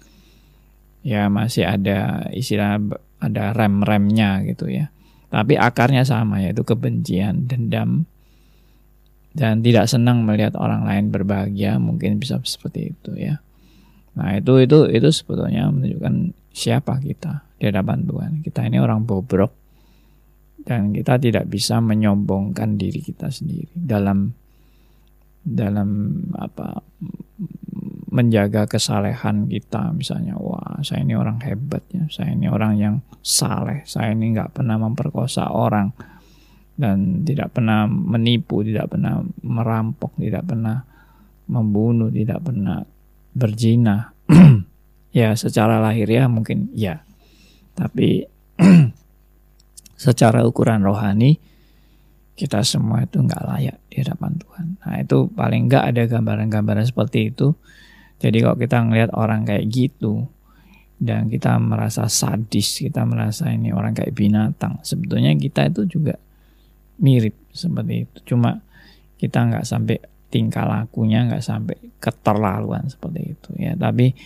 ya 1.00 1.32
masih 1.32 1.64
ada 1.64 2.28
istilah 2.34 2.76
ada 3.22 3.54
rem-remnya 3.54 4.42
gitu 4.44 4.68
ya. 4.68 4.90
Tapi 5.30 5.54
akarnya 5.54 6.02
sama 6.02 6.42
yaitu 6.42 6.66
kebencian 6.66 7.46
dendam. 7.46 8.04
Dan 9.30 9.62
tidak 9.62 9.86
senang 9.86 10.26
melihat 10.26 10.58
orang 10.58 10.82
lain 10.82 11.14
berbahagia 11.14 11.78
mungkin 11.78 12.18
bisa 12.18 12.42
seperti 12.42 12.90
itu 12.90 13.14
ya. 13.14 13.38
Nah 14.18 14.34
itu 14.34 14.58
itu 14.58 14.90
itu 14.90 15.08
sebetulnya 15.14 15.70
menunjukkan 15.70 16.34
siapa 16.50 16.98
kita 16.98 17.46
di 17.62 17.70
hadapan 17.70 18.02
Tuhan. 18.10 18.32
Kita 18.42 18.66
ini 18.66 18.82
orang 18.82 19.06
bobrok 19.06 19.54
dan 20.64 20.92
kita 20.92 21.16
tidak 21.16 21.48
bisa 21.48 21.80
menyombongkan 21.80 22.76
diri 22.76 23.00
kita 23.00 23.32
sendiri 23.32 23.72
dalam 23.74 24.32
dalam 25.40 26.20
apa 26.36 26.84
menjaga 28.10 28.66
kesalehan 28.66 29.46
kita. 29.46 29.94
Misalnya 29.94 30.36
wah 30.36 30.82
saya 30.82 31.06
ini 31.06 31.14
orang 31.16 31.40
hebat 31.46 31.86
ya 31.94 32.04
saya 32.10 32.34
ini 32.34 32.50
orang 32.50 32.76
yang 32.76 32.94
saleh 33.22 33.86
saya 33.86 34.12
ini 34.12 34.34
nggak 34.34 34.60
pernah 34.60 34.76
memperkosa 34.76 35.48
orang 35.48 35.94
dan 36.80 37.22
tidak 37.28 37.52
pernah 37.52 37.84
menipu 37.86 38.64
tidak 38.64 38.96
pernah 38.96 39.20
merampok 39.44 40.16
tidak 40.16 40.48
pernah 40.48 40.80
membunuh 41.52 42.08
tidak 42.08 42.40
pernah 42.40 42.80
berzina 43.36 44.16
ya 45.18 45.36
secara 45.36 45.76
lahiriah 45.76 46.24
mungkin 46.32 46.72
ya 46.72 47.04
tapi 47.76 48.24
secara 50.00 50.48
ukuran 50.48 50.80
rohani 50.80 51.36
kita 52.32 52.64
semua 52.64 53.04
itu 53.04 53.20
nggak 53.20 53.44
layak 53.44 53.76
di 53.92 54.00
hadapan 54.00 54.32
Tuhan. 54.40 54.66
Nah 54.80 54.96
itu 54.96 55.28
paling 55.28 55.68
nggak 55.68 55.84
ada 55.92 56.02
gambaran-gambaran 56.08 56.88
seperti 56.88 57.28
itu. 57.28 57.52
Jadi 58.16 58.40
kalau 58.40 58.56
kita 58.56 58.80
ngelihat 58.80 59.12
orang 59.12 59.44
kayak 59.44 59.68
gitu 59.68 60.24
dan 60.96 61.28
kita 61.28 61.60
merasa 61.60 62.08
sadis, 62.08 62.80
kita 62.80 63.04
merasa 63.04 63.52
ini 63.52 63.76
orang 63.76 63.92
kayak 63.92 64.16
binatang, 64.16 64.80
sebetulnya 64.80 65.36
kita 65.36 65.68
itu 65.68 65.84
juga 66.00 66.16
mirip 67.00 67.36
seperti 67.52 68.08
itu. 68.08 68.16
Cuma 68.32 68.56
kita 69.20 69.52
nggak 69.52 69.64
sampai 69.68 70.00
tingkah 70.32 70.64
lakunya 70.64 71.28
nggak 71.28 71.44
sampai 71.44 71.76
keterlaluan 72.00 72.88
seperti 72.88 73.36
itu 73.36 73.50
ya. 73.60 73.76
Tapi 73.76 74.16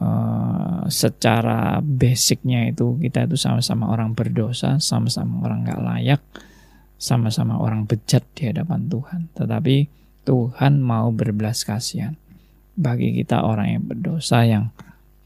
uh, 0.00 0.84
secara 0.88 1.80
basicnya 1.82 2.68
itu 2.70 2.96
kita 3.00 3.28
itu 3.28 3.36
sama-sama 3.36 3.90
orang 3.90 4.12
berdosa, 4.12 4.78
sama-sama 4.80 5.44
orang 5.44 5.66
nggak 5.66 5.82
layak 5.82 6.22
sama-sama 6.96 7.60
orang 7.60 7.84
bejat 7.84 8.24
di 8.32 8.48
hadapan 8.48 8.88
Tuhan. 8.88 9.20
Tetapi 9.36 9.76
Tuhan 10.26 10.80
mau 10.80 11.12
berbelas 11.12 11.62
kasihan 11.62 12.16
bagi 12.76 13.12
kita 13.16 13.44
orang 13.44 13.78
yang 13.78 13.82
berdosa 13.84 14.44
yang 14.44 14.72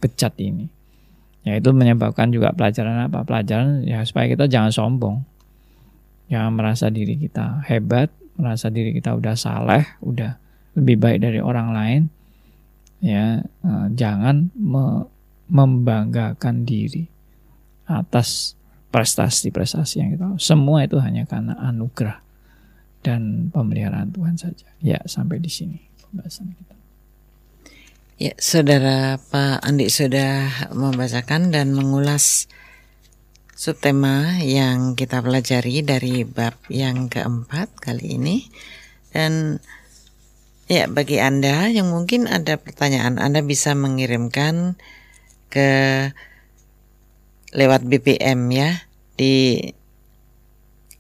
bejat 0.03 0.35
ini. 0.39 0.67
Ya 1.41 1.57
itu 1.57 1.73
menyebabkan 1.73 2.29
juga 2.29 2.53
pelajaran 2.53 3.09
apa? 3.09 3.25
Pelajaran 3.25 3.87
ya 3.87 4.05
supaya 4.05 4.29
kita 4.29 4.45
jangan 4.51 4.71
sombong. 4.75 5.25
Jangan 6.31 6.53
merasa 6.55 6.93
diri 6.93 7.19
kita 7.19 7.65
hebat, 7.67 8.13
merasa 8.39 8.71
diri 8.71 8.95
kita 8.95 9.17
udah 9.19 9.35
saleh, 9.35 9.83
udah 10.05 10.39
lebih 10.79 10.97
baik 11.01 11.19
dari 11.27 11.41
orang 11.43 11.75
lain. 11.75 12.03
Ya, 13.01 13.45
eh, 13.45 13.87
jangan 13.97 14.53
me 14.57 15.09
membanggakan 15.51 16.63
diri 16.63 17.11
atas 17.91 18.55
prestasi-prestasi 18.95 19.99
yang 19.99 20.11
kita 20.15 20.27
semua 20.39 20.87
itu 20.87 21.03
hanya 21.03 21.27
karena 21.27 21.59
anugerah 21.59 22.23
dan 23.03 23.51
pemeliharaan 23.51 24.15
Tuhan 24.15 24.37
saja. 24.39 24.71
Ya, 24.79 25.03
sampai 25.11 25.43
di 25.43 25.51
sini 25.51 25.81
pembahasan 26.07 26.55
kita. 26.55 26.75
Ya, 28.21 28.37
Saudara 28.37 29.17
Pak 29.17 29.65
Andi 29.65 29.89
sudah 29.89 30.71
membacakan 30.77 31.51
dan 31.51 31.73
mengulas 31.73 32.53
subtema 33.57 34.41
yang 34.45 34.93
kita 34.93 35.25
pelajari 35.25 35.81
dari 35.81 36.29
bab 36.29 36.57
yang 36.69 37.09
keempat 37.09 37.73
kali 37.81 38.21
ini. 38.21 38.45
Dan 39.11 39.59
ya, 40.71 40.87
bagi 40.87 41.19
Anda 41.19 41.67
yang 41.67 41.91
mungkin 41.91 42.31
ada 42.31 42.55
pertanyaan, 42.55 43.19
Anda 43.19 43.43
bisa 43.43 43.75
mengirimkan 43.75 44.79
ke 45.51 45.71
lewat 47.51 47.83
BBM 47.83 48.39
ya 48.55 48.87
di 49.19 49.59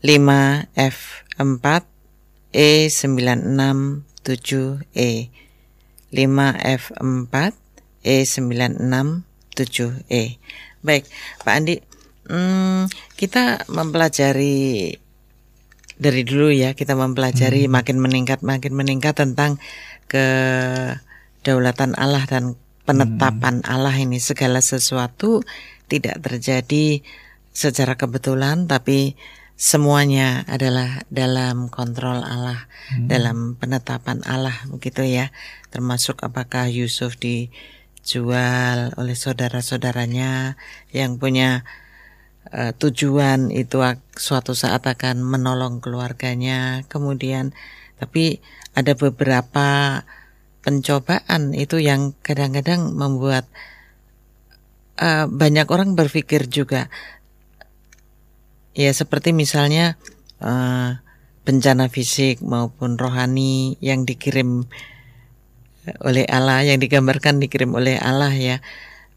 5F4 0.02 1.86
E967E 2.50 5.30
5F4 6.10 7.34
E967E 8.02 10.22
Baik 10.82 11.06
Pak 11.46 11.54
Andi 11.54 11.78
hmm, 12.26 12.90
kita 13.14 13.62
mempelajari 13.70 14.98
dari 16.00 16.24
dulu 16.24 16.48
ya 16.48 16.72
kita 16.72 16.96
mempelajari 16.96 17.68
hmm. 17.68 17.72
makin 17.76 17.96
meningkat 18.00 18.40
makin 18.40 18.72
meningkat 18.72 19.20
tentang 19.20 19.60
kedaulatan 20.08 21.92
Allah 22.00 22.24
dan 22.24 22.56
penetapan 22.88 23.60
hmm. 23.60 23.68
Allah 23.68 23.94
ini 23.94 24.16
segala 24.16 24.64
sesuatu 24.64 25.44
tidak 25.92 26.24
terjadi 26.24 27.04
secara 27.52 28.00
kebetulan 28.00 28.64
tapi 28.64 29.20
semuanya 29.60 30.48
adalah 30.48 31.04
dalam 31.12 31.68
kontrol 31.68 32.24
Allah, 32.24 32.64
hmm. 32.96 33.12
dalam 33.12 33.60
penetapan 33.60 34.24
Allah 34.24 34.56
begitu 34.72 35.04
ya. 35.04 35.28
Termasuk 35.68 36.24
apakah 36.24 36.72
Yusuf 36.72 37.20
dijual 37.20 38.96
oleh 38.96 39.12
saudara-saudaranya 39.12 40.56
yang 40.96 41.20
punya 41.20 41.68
uh, 42.54 42.72
tujuan 42.76 43.50
itu 43.54 43.82
suatu 44.14 44.52
saat 44.54 44.86
akan 44.86 45.22
menolong 45.22 45.82
keluarganya. 45.82 46.86
Kemudian 46.86 47.54
tapi 48.00 48.40
ada 48.74 48.94
beberapa 48.96 50.02
pencobaan 50.60 51.56
itu 51.56 51.80
yang 51.80 52.12
kadang-kadang 52.20 52.92
membuat 52.92 53.48
uh, 55.00 55.26
banyak 55.26 55.66
orang 55.72 55.96
berpikir 55.96 56.46
juga 56.46 56.92
ya 58.76 58.92
seperti 58.92 59.34
misalnya 59.34 59.96
uh, 60.44 61.00
bencana 61.42 61.88
fisik 61.88 62.44
maupun 62.44 63.00
rohani 63.00 63.80
yang 63.82 64.04
dikirim 64.06 64.68
oleh 66.04 66.28
Allah 66.28 66.62
yang 66.62 66.78
digambarkan 66.78 67.40
dikirim 67.40 67.72
oleh 67.72 67.96
Allah 67.96 68.30
ya 68.36 68.56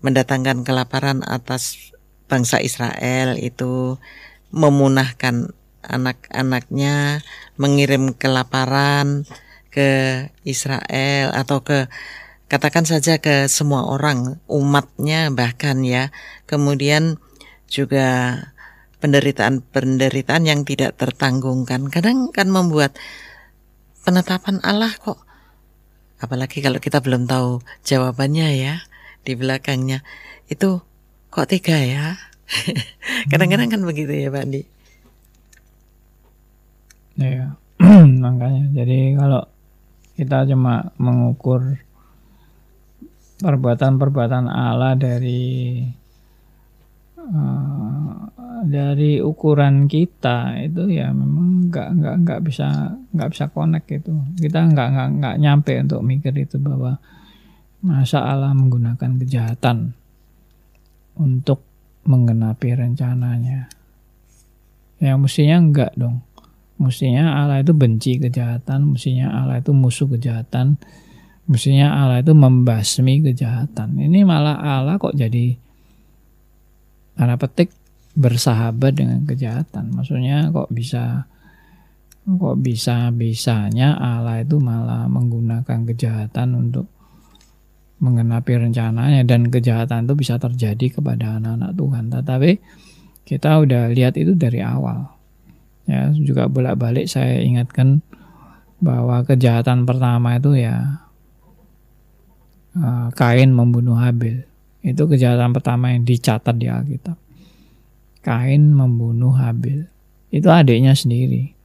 mendatangkan 0.01 0.63
kelaparan 0.63 1.21
atas 1.27 1.92
bangsa 2.33 2.57
Israel 2.57 3.37
itu 3.37 4.01
memunahkan 4.49 5.53
anak-anaknya 5.85 7.21
mengirim 7.61 8.17
kelaparan 8.17 9.29
ke 9.69 10.25
Israel 10.41 11.29
atau 11.37 11.61
ke 11.61 11.85
katakan 12.49 12.89
saja 12.89 13.21
ke 13.21 13.45
semua 13.45 13.85
orang, 13.85 14.41
umatnya 14.49 15.29
bahkan 15.29 15.85
ya. 15.85 16.09
Kemudian 16.49 17.21
juga 17.69 18.37
penderitaan-penderitaan 19.01 20.49
yang 20.49 20.65
tidak 20.65 20.97
tertanggungkan. 20.97 21.93
Kadang 21.93 22.33
kan 22.33 22.49
membuat 22.49 22.97
penetapan 24.01 24.57
Allah 24.65 24.91
kok 24.97 25.21
apalagi 26.23 26.63
kalau 26.63 26.79
kita 26.79 27.03
belum 27.03 27.27
tahu 27.27 27.59
jawabannya 27.83 28.47
ya 28.55 28.75
di 29.27 29.35
belakangnya 29.35 30.07
itu 30.47 30.79
kok 31.33 31.49
tiga 31.49 31.73
ya? 31.81 32.05
Kadang-kadang 33.33 33.73
kan 33.73 33.81
begitu 33.81 34.13
ya 34.13 34.29
Pak 34.29 34.45
Andi. 34.45 34.61
Ya 37.17 37.57
makanya 38.23 38.69
jadi 38.73 39.17
kalau 39.17 39.43
kita 40.13 40.45
cuma 40.49 40.93
mengukur 41.01 41.81
perbuatan-perbuatan 43.41 44.45
Allah 44.45 44.93
dari 44.93 45.81
uh, 47.17 48.17
dari 48.63 49.19
ukuran 49.19 49.89
kita 49.89 50.63
itu 50.63 50.87
ya 50.89 51.11
memang 51.11 51.67
nggak 51.67 51.89
nggak 51.97 52.15
nggak 52.23 52.39
bisa 52.45 52.97
nggak 53.11 53.29
bisa 53.33 53.45
connect 53.51 53.89
itu 53.91 54.13
kita 54.39 54.63
nggak 54.69 54.87
nggak 54.95 55.09
nggak 55.19 55.35
nyampe 55.41 55.73
untuk 55.81 56.01
mikir 56.05 56.33
itu 56.37 56.55
bahwa 56.61 56.97
masa 57.83 58.23
Allah 58.23 58.55
menggunakan 58.55 59.19
kejahatan 59.19 59.97
untuk 61.19 61.63
menggenapi 62.03 62.75
rencananya 62.75 63.71
ya 64.99 65.15
mestinya 65.15 65.59
enggak 65.59 65.91
dong 65.95 66.23
mestinya 66.79 67.43
Allah 67.43 67.61
itu 67.63 67.71
benci 67.71 68.19
kejahatan 68.19 68.95
mestinya 68.95 69.31
Allah 69.43 69.61
itu 69.61 69.71
musuh 69.71 70.09
kejahatan 70.09 70.79
Mestinya 71.43 71.91
Allah 71.91 72.23
itu 72.23 72.31
membasmi 72.31 73.19
kejahatan. 73.19 73.99
Ini 73.99 74.23
malah 74.23 74.63
Allah 74.63 74.95
kok 74.95 75.11
jadi 75.11 75.59
tanda 77.19 77.35
petik 77.35 77.75
bersahabat 78.15 78.95
dengan 78.95 79.27
kejahatan. 79.27 79.91
Maksudnya 79.91 80.55
kok 80.55 80.71
bisa 80.71 81.27
kok 82.23 82.57
bisa 82.63 83.11
bisanya 83.11 83.99
Allah 83.99 84.39
itu 84.39 84.55
malah 84.55 85.11
menggunakan 85.11 85.83
kejahatan 85.83 86.55
untuk 86.55 86.87
mengenapi 88.01 88.57
rencananya 88.57 89.21
dan 89.27 89.47
kejahatan 89.47 90.09
itu 90.09 90.13
bisa 90.17 90.35
terjadi 90.41 90.99
kepada 90.99 91.37
anak-anak 91.41 91.71
Tuhan. 91.77 92.03
Tetapi 92.09 92.51
kita 93.23 93.63
udah 93.63 93.91
lihat 93.93 94.19
itu 94.19 94.35
dari 94.35 94.59
awal. 94.59 95.07
Ya, 95.83 96.11
juga 96.15 96.47
bolak-balik 96.47 97.11
saya 97.11 97.43
ingatkan 97.43 97.99
bahwa 98.83 99.23
kejahatan 99.23 99.87
pertama 99.87 100.39
itu 100.39 100.59
ya 100.59 101.03
uh, 102.75 103.07
Kain 103.15 103.51
membunuh 103.55 103.95
Habil. 103.95 104.43
Itu 104.83 105.07
kejahatan 105.07 105.55
pertama 105.55 105.95
yang 105.95 106.03
dicatat 106.03 106.59
di 106.59 106.67
Alkitab. 106.67 107.15
Kain 108.19 108.75
membunuh 108.75 109.31
Habil. 109.31 109.87
Itu 110.27 110.51
adiknya 110.51 110.91
sendiri. 110.91 111.55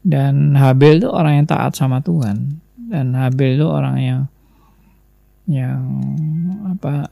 Dan 0.00 0.56
Habil 0.56 1.04
itu 1.04 1.08
orang 1.12 1.44
yang 1.44 1.46
taat 1.48 1.76
sama 1.76 2.00
Tuhan. 2.00 2.60
Dan 2.76 3.12
Habil 3.12 3.60
itu 3.60 3.68
orang 3.68 3.96
yang 4.00 4.20
yang 5.46 5.82
apa 6.68 7.10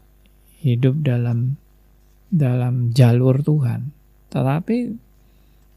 hidup 0.61 1.01
dalam 1.03 1.57
dalam 2.31 2.95
jalur 2.95 3.43
Tuhan. 3.43 3.91
Tetapi 4.31 4.77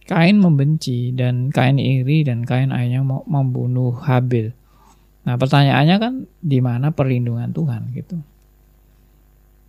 Kain 0.04 0.36
membenci 0.36 1.16
dan 1.16 1.48
Kain 1.48 1.80
iri 1.80 2.28
dan 2.28 2.44
Kain 2.44 2.76
akhirnya 2.76 3.02
mau 3.02 3.24
membunuh 3.24 3.96
Habil. 3.96 4.52
Nah, 5.24 5.40
pertanyaannya 5.40 5.96
kan 5.98 6.14
di 6.44 6.60
mana 6.60 6.92
perlindungan 6.92 7.56
Tuhan 7.56 7.96
gitu. 7.96 8.20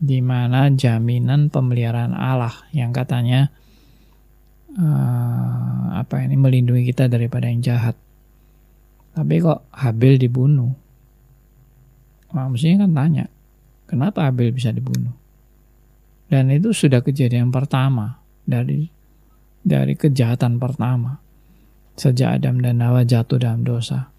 Di 0.02 0.18
mana 0.18 0.74
jaminan 0.74 1.54
pemeliharaan 1.54 2.12
Allah 2.18 2.52
yang 2.74 2.90
katanya 2.90 3.54
uh, 4.74 6.02
apa 6.02 6.26
ini 6.26 6.34
melindungi 6.34 6.90
kita 6.90 7.06
daripada 7.06 7.46
yang 7.46 7.62
jahat. 7.62 7.94
Tapi 9.14 9.38
kok 9.38 9.70
Habil 9.70 10.18
dibunuh? 10.18 10.74
Nah, 12.34 12.50
mestinya 12.50 12.84
kan 12.84 12.92
tanya, 12.92 13.24
kenapa 13.86 14.26
Habil 14.26 14.50
bisa 14.50 14.74
dibunuh? 14.74 15.14
Dan 16.26 16.50
itu 16.50 16.74
sudah 16.74 16.98
kejadian 16.98 17.54
pertama 17.54 18.18
dari 18.42 18.90
dari 19.64 19.94
kejahatan 19.94 20.58
pertama 20.58 21.22
sejak 21.94 22.42
Adam 22.42 22.58
dan 22.58 22.82
Hawa 22.82 23.06
jatuh 23.06 23.38
dalam 23.38 23.62
dosa. 23.62 24.10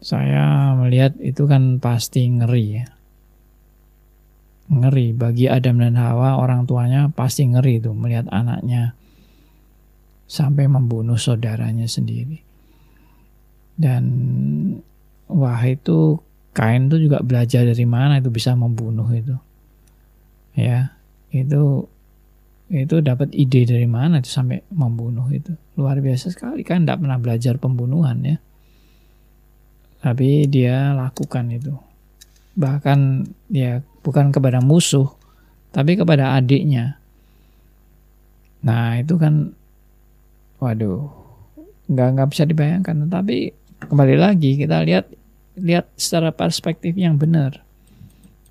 Saya 0.00 0.72
melihat 0.76 1.16
itu 1.20 1.44
kan 1.44 1.78
pasti 1.84 2.24
ngeri 2.32 2.64
ya. 2.80 2.86
Ngeri 4.66 5.14
bagi 5.14 5.46
Adam 5.46 5.78
dan 5.78 6.00
Hawa 6.00 6.40
orang 6.40 6.64
tuanya 6.64 7.12
pasti 7.12 7.46
ngeri 7.46 7.78
itu 7.78 7.92
melihat 7.92 8.26
anaknya 8.32 8.96
sampai 10.26 10.66
membunuh 10.66 11.20
saudaranya 11.20 11.86
sendiri. 11.86 12.42
Dan 13.76 14.04
wah 15.28 15.60
itu 15.68 16.18
Kain 16.56 16.88
tuh 16.88 16.96
juga 16.96 17.20
belajar 17.20 17.68
dari 17.68 17.84
mana 17.84 18.16
itu 18.16 18.32
bisa 18.32 18.56
membunuh 18.56 19.04
itu. 19.12 19.36
Ya, 20.56 20.96
itu 21.28 21.84
itu 22.72 22.98
dapat 22.98 23.30
ide 23.36 23.68
dari 23.68 23.84
mana 23.84 24.24
itu 24.24 24.32
sampai 24.32 24.64
membunuh 24.72 25.28
itu. 25.28 25.52
Luar 25.76 26.00
biasa 26.00 26.32
sekali 26.32 26.64
kan 26.64 26.88
tidak 26.88 27.04
pernah 27.04 27.20
belajar 27.20 27.60
pembunuhan 27.60 28.24
ya. 28.24 28.36
Tapi 30.00 30.48
dia 30.48 30.96
lakukan 30.96 31.44
itu. 31.52 31.76
Bahkan 32.56 33.28
ya 33.52 33.84
bukan 34.00 34.32
kepada 34.32 34.64
musuh, 34.64 35.12
tapi 35.76 35.92
kepada 35.92 36.40
adiknya. 36.40 36.96
Nah 38.64 38.96
itu 38.96 39.20
kan, 39.20 39.52
waduh, 40.56 41.12
nggak 41.92 42.08
nggak 42.16 42.28
bisa 42.32 42.48
dibayangkan. 42.48 43.12
Tapi 43.12 43.52
kembali 43.84 44.16
lagi 44.16 44.56
kita 44.56 44.80
lihat 44.88 45.15
lihat 45.56 45.88
secara 45.96 46.30
perspektif 46.32 46.94
yang 46.96 47.16
benar. 47.16 47.64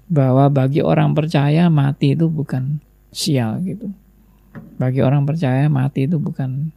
Bahwa 0.06 0.50
bagi 0.54 0.86
orang 0.86 1.18
percaya 1.18 1.70
mati 1.70 2.14
itu 2.14 2.30
bukan 2.30 2.82
sial 3.10 3.62
gitu. 3.66 3.90
Bagi 4.78 5.02
orang 5.02 5.26
percaya 5.26 5.66
mati 5.72 6.06
itu 6.06 6.22
bukan 6.22 6.70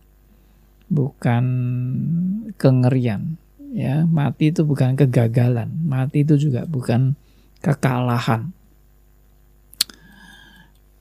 bukan 0.89 1.45
kengerian 2.57 3.37
ya. 3.73 4.09
Mati 4.09 4.53
itu 4.53 4.65
bukan 4.65 4.97
kegagalan. 4.97 5.69
Mati 5.85 6.25
itu 6.25 6.41
juga 6.41 6.65
bukan 6.65 7.17
kekalahan. 7.61 8.53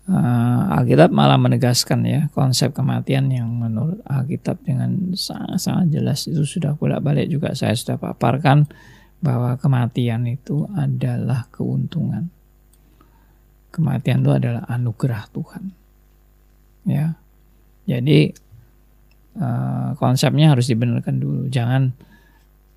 Uh, 0.08 0.72
Alkitab 0.80 1.12
malah 1.12 1.36
menegaskan 1.36 2.08
ya 2.08 2.32
konsep 2.32 2.72
kematian 2.72 3.28
yang 3.28 3.52
menurut 3.52 4.00
Alkitab 4.08 4.64
dengan 4.64 5.12
sangat-sangat 5.12 5.92
jelas 5.92 6.24
itu 6.32 6.48
sudah 6.48 6.80
bolak-balik 6.80 7.28
juga 7.28 7.52
saya 7.52 7.76
sudah 7.76 8.00
paparkan 8.00 8.72
bahwa 9.18 9.58
kematian 9.58 10.30
itu 10.30 10.70
adalah 10.78 11.50
keuntungan. 11.50 12.30
Kematian 13.74 14.22
itu 14.22 14.32
adalah 14.34 14.64
anugerah 14.70 15.24
Tuhan. 15.34 15.64
Ya. 16.88 17.18
Jadi 17.88 18.34
uh, 19.40 19.96
konsepnya 19.98 20.54
harus 20.54 20.70
dibenarkan 20.70 21.18
dulu. 21.18 21.42
Jangan 21.50 21.94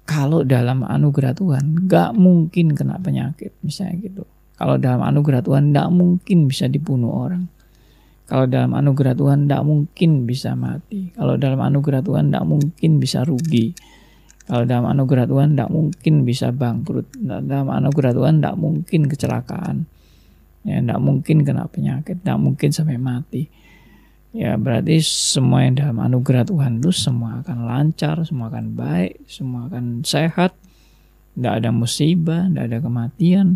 kalau 0.08 0.42
dalam 0.42 0.82
anugerah 0.82 1.36
Tuhan 1.36 1.86
nggak 1.86 2.18
mungkin 2.18 2.74
kena 2.74 2.98
penyakit 2.98 3.54
misalnya 3.62 4.00
gitu. 4.02 4.24
Kalau 4.58 4.76
dalam 4.76 5.00
anugerah 5.00 5.40
Tuhan 5.40 5.72
nggak 5.72 5.88
mungkin 5.92 6.50
bisa 6.50 6.68
dibunuh 6.68 7.14
orang. 7.14 7.48
Kalau 8.30 8.46
dalam 8.46 8.74
anugerah 8.78 9.18
Tuhan 9.18 9.50
tidak 9.50 9.62
mungkin 9.66 10.10
bisa 10.22 10.54
mati. 10.54 11.10
Kalau 11.14 11.34
dalam 11.34 11.58
anugerah 11.58 12.02
Tuhan 12.02 12.30
tidak 12.30 12.46
mungkin 12.46 12.90
bisa 13.02 13.26
rugi 13.26 13.74
kalau 14.48 14.66
dalam 14.66 14.86
anugerah 14.90 15.30
Tuhan 15.30 15.54
tidak 15.54 15.70
mungkin 15.70 16.14
bisa 16.26 16.50
bangkrut. 16.50 17.06
Dalam 17.22 17.68
anugerah 17.70 18.12
Tuhan 18.16 18.42
tidak 18.42 18.56
mungkin 18.58 19.00
kecelakaan. 19.06 19.86
Ya, 20.66 20.76
tidak 20.82 21.00
mungkin 21.00 21.46
kena 21.46 21.70
penyakit, 21.70 22.20
tidak 22.20 22.38
mungkin 22.40 22.68
sampai 22.74 22.98
mati. 23.00 23.46
Ya 24.30 24.54
berarti 24.54 25.02
semua 25.02 25.66
yang 25.66 25.74
dalam 25.74 25.98
anugerah 25.98 26.46
Tuhan 26.46 26.82
itu 26.82 26.90
semua 26.94 27.42
akan 27.42 27.58
lancar, 27.66 28.22
semua 28.22 28.50
akan 28.50 28.74
baik, 28.74 29.22
semua 29.26 29.66
akan 29.70 30.06
sehat. 30.06 30.54
Tidak 31.34 31.54
ada 31.62 31.70
musibah, 31.70 32.50
tidak 32.50 32.64
ada 32.74 32.78
kematian. 32.82 33.46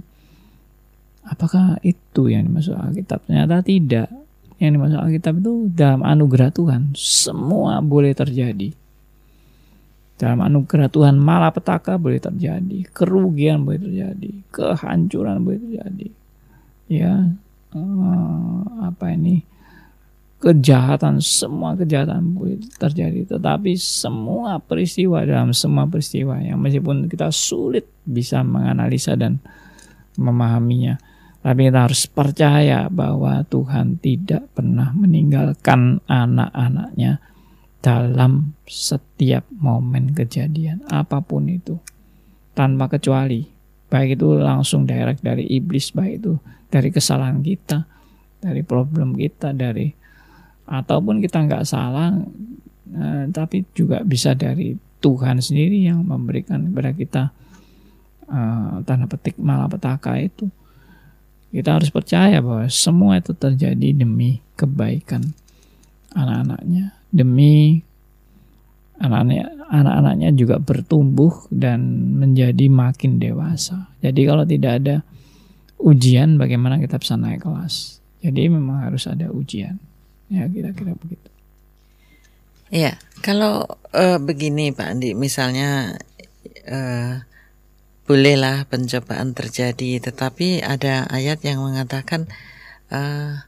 Apakah 1.26 1.82
itu 1.82 2.30
yang 2.30 2.46
dimaksud 2.46 2.76
Alkitab? 2.76 3.26
Ternyata 3.26 3.66
tidak. 3.66 4.08
Yang 4.62 4.70
dimaksud 4.78 4.98
Alkitab 5.02 5.34
itu 5.42 5.52
dalam 5.74 6.06
anugerah 6.06 6.54
Tuhan 6.54 6.94
semua 6.94 7.82
boleh 7.82 8.14
terjadi 8.14 8.83
dalam 10.14 10.46
anugerah 10.46 10.86
Tuhan 10.86 11.18
malapetaka 11.18 11.98
boleh 11.98 12.22
terjadi, 12.22 12.86
kerugian 12.94 13.66
boleh 13.66 13.82
terjadi, 13.82 14.30
kehancuran 14.54 15.42
boleh 15.42 15.58
terjadi. 15.58 16.08
Ya, 16.86 17.34
uh, 17.74 18.58
apa 18.86 19.10
ini? 19.10 19.42
Kejahatan, 20.38 21.18
semua 21.24 21.74
kejahatan 21.74 22.36
boleh 22.36 22.62
terjadi. 22.78 23.26
Tetapi 23.26 23.74
semua 23.74 24.62
peristiwa 24.62 25.24
dalam 25.26 25.50
semua 25.50 25.88
peristiwa 25.90 26.38
yang 26.38 26.62
meskipun 26.62 27.10
kita 27.10 27.32
sulit 27.34 27.88
bisa 28.06 28.44
menganalisa 28.46 29.18
dan 29.18 29.42
memahaminya, 30.14 30.94
tapi 31.42 31.66
kita 31.66 31.90
harus 31.90 32.06
percaya 32.06 32.86
bahwa 32.86 33.42
Tuhan 33.50 33.98
tidak 33.98 34.52
pernah 34.54 34.94
meninggalkan 34.94 35.98
anak-anaknya 36.06 37.18
dalam 37.84 38.56
setiap 38.64 39.44
momen 39.52 40.16
kejadian 40.16 40.80
apa 40.88 41.20
pun 41.20 41.52
itu. 41.52 41.76
Tanpa 42.56 42.88
kecuali 42.88 43.44
baik 43.92 44.16
itu 44.16 44.40
langsung 44.40 44.88
direct 44.88 45.20
dari 45.20 45.44
iblis 45.52 45.92
baik 45.92 46.24
itu 46.24 46.32
dari 46.72 46.88
kesalahan 46.88 47.44
kita 47.44 47.84
dari 48.40 48.64
problem 48.64 49.14
kita 49.14 49.52
dari 49.52 49.92
ataupun 50.64 51.20
kita 51.20 51.44
nggak 51.44 51.62
salah 51.68 52.10
eh, 52.90 53.24
tapi 53.28 53.68
juga 53.76 54.00
bisa 54.00 54.32
dari 54.32 54.74
Tuhan 54.98 55.44
sendiri 55.44 55.84
yang 55.84 56.00
memberikan 56.02 56.72
kepada 56.72 56.90
kita 56.96 57.22
eh, 58.32 58.74
tanda 58.88 59.06
petik 59.06 59.36
malapetaka 59.36 60.16
itu. 60.24 60.48
Kita 61.54 61.78
harus 61.78 61.92
percaya 61.92 62.42
bahwa 62.42 62.66
semua 62.66 63.22
itu 63.22 63.30
terjadi 63.30 63.94
demi 63.94 64.42
kebaikan 64.58 65.22
anak-anaknya 66.10 67.03
demi 67.14 67.78
anak-anaknya 68.98 69.46
anak-anaknya 69.70 70.30
juga 70.34 70.58
bertumbuh 70.58 71.46
dan 71.54 71.80
menjadi 72.18 72.66
makin 72.66 73.22
dewasa. 73.22 73.94
Jadi 74.02 74.20
kalau 74.26 74.42
tidak 74.42 74.72
ada 74.82 74.96
ujian 75.78 76.34
bagaimana 76.34 76.82
kita 76.82 76.98
bisa 76.98 77.14
naik 77.14 77.46
kelas? 77.46 78.02
Jadi 78.18 78.50
memang 78.50 78.82
harus 78.82 79.06
ada 79.06 79.30
ujian. 79.30 79.78
Ya 80.26 80.48
kira-kira 80.50 80.96
begitu. 80.98 81.28
Ya, 82.74 82.98
kalau 83.22 83.68
uh, 83.94 84.18
begini 84.18 84.74
Pak 84.74 84.98
Andi, 84.98 85.14
misalnya 85.14 85.94
uh, 86.66 87.22
bolehlah 88.08 88.66
pencobaan 88.66 89.36
terjadi, 89.36 90.02
tetapi 90.02 90.64
ada 90.64 91.06
ayat 91.06 91.44
yang 91.46 91.62
mengatakan 91.62 92.26
uh, 92.90 93.46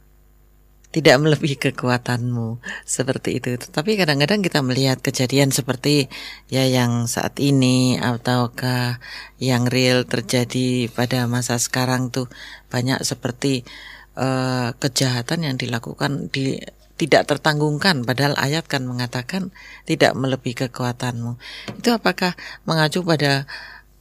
tidak 0.95 1.21
melebihi 1.21 1.61
kekuatanmu 1.61 2.63
seperti 2.89 3.43
itu. 3.43 3.59
Tapi 3.59 4.01
kadang-kadang 4.01 4.41
kita 4.41 4.65
melihat 4.65 4.99
kejadian 5.05 5.53
seperti 5.53 6.09
ya 6.49 6.65
yang 6.65 7.05
saat 7.11 7.37
ini 7.43 8.01
ataukah 8.01 9.03
yang 9.37 9.69
real 9.69 10.09
terjadi 10.09 10.89
pada 10.89 11.29
masa 11.29 11.61
sekarang 11.61 12.09
tuh 12.09 12.33
banyak 12.73 13.03
seperti 13.05 13.69
uh, 14.17 14.73
kejahatan 14.81 15.45
yang 15.45 15.57
dilakukan 15.61 16.33
di 16.33 16.57
tidak 16.97 17.29
tertanggungkan 17.29 18.09
padahal 18.09 18.33
ayat 18.41 18.65
kan 18.65 18.89
mengatakan 18.89 19.53
tidak 19.85 20.17
melebihi 20.17 20.67
kekuatanmu. 20.67 21.37
Itu 21.77 21.93
apakah 21.93 22.33
mengacu 22.65 23.05
pada 23.05 23.45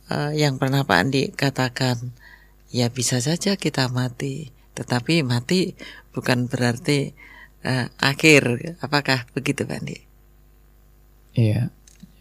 uh, 0.08 0.32
yang 0.32 0.56
pernah 0.56 0.88
Pak 0.88 0.96
Andi 0.96 1.24
katakan 1.36 2.16
ya 2.72 2.88
bisa 2.88 3.20
saja 3.20 3.60
kita 3.60 3.92
mati 3.92 4.55
tetapi 4.76 5.24
mati 5.24 5.74
bukan 6.12 6.52
berarti 6.52 7.16
uh, 7.64 7.88
akhir. 7.98 8.76
Apakah 8.84 9.26
begitu, 9.32 9.64
Bandi? 9.64 9.98
Iya. 11.36 11.72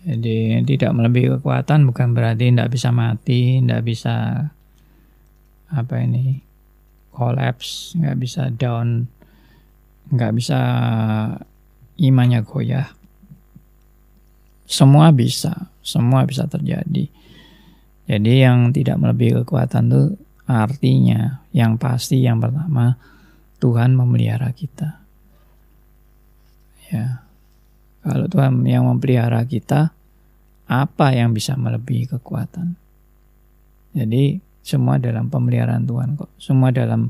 Jadi 0.05 0.61
tidak 0.69 0.93
melebihi 0.93 1.41
kekuatan 1.41 1.89
bukan 1.89 2.13
berarti 2.13 2.53
tidak 2.53 2.69
bisa 2.69 2.93
mati, 2.93 3.59
tidak 3.65 3.83
bisa 3.89 4.15
apa 5.73 5.95
ini 6.05 6.45
collapse, 7.09 7.97
nggak 7.97 8.17
bisa 8.21 8.53
down, 8.53 9.09
nggak 10.13 10.33
bisa 10.37 10.61
imannya 11.97 12.45
goyah. 12.45 12.93
Semua 14.69 15.09
bisa, 15.09 15.73
semua 15.81 16.29
bisa 16.29 16.45
terjadi. 16.45 17.09
Jadi 18.05 18.33
yang 18.37 18.77
tidak 18.77 19.01
melebihi 19.01 19.41
kekuatan 19.41 19.89
itu 19.89 20.03
artinya 20.45 21.45
yang 21.57 21.81
pasti 21.81 22.21
yang 22.21 22.41
pertama 22.41 22.97
Tuhan 23.61 23.97
memelihara 23.97 24.53
kita. 24.53 25.01
Ya. 26.93 27.25
Kalau 28.05 28.29
Tuhan 28.29 28.61
yang 28.69 28.85
memelihara 28.85 29.41
kita, 29.49 29.97
apa 30.69 31.07
yang 31.17 31.33
bisa 31.33 31.57
melebihi 31.57 32.13
kekuatan? 32.13 32.77
Jadi 33.97 34.43
semua 34.61 35.01
dalam 35.01 35.33
pemeliharaan 35.33 35.89
Tuhan 35.89 36.21
kok. 36.21 36.29
Semua 36.37 36.69
dalam 36.69 37.09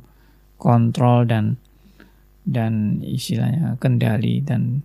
kontrol 0.61 1.27
dan 1.27 1.59
dan 2.45 3.01
istilahnya 3.01 3.81
kendali 3.81 4.45
dan 4.45 4.85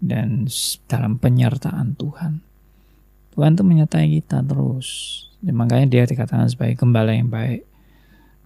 dan 0.00 0.48
dalam 0.88 1.20
penyertaan 1.20 1.94
Tuhan. 1.94 2.42
Tuhan 3.34 3.54
itu 3.54 3.62
menyertai 3.62 4.08
kita 4.18 4.42
terus. 4.42 4.88
Ya, 5.44 5.54
makanya 5.54 5.86
dia 5.86 6.02
dikatakan 6.02 6.50
sebagai 6.50 6.74
gembala 6.74 7.14
yang 7.14 7.30
baik. 7.30 7.67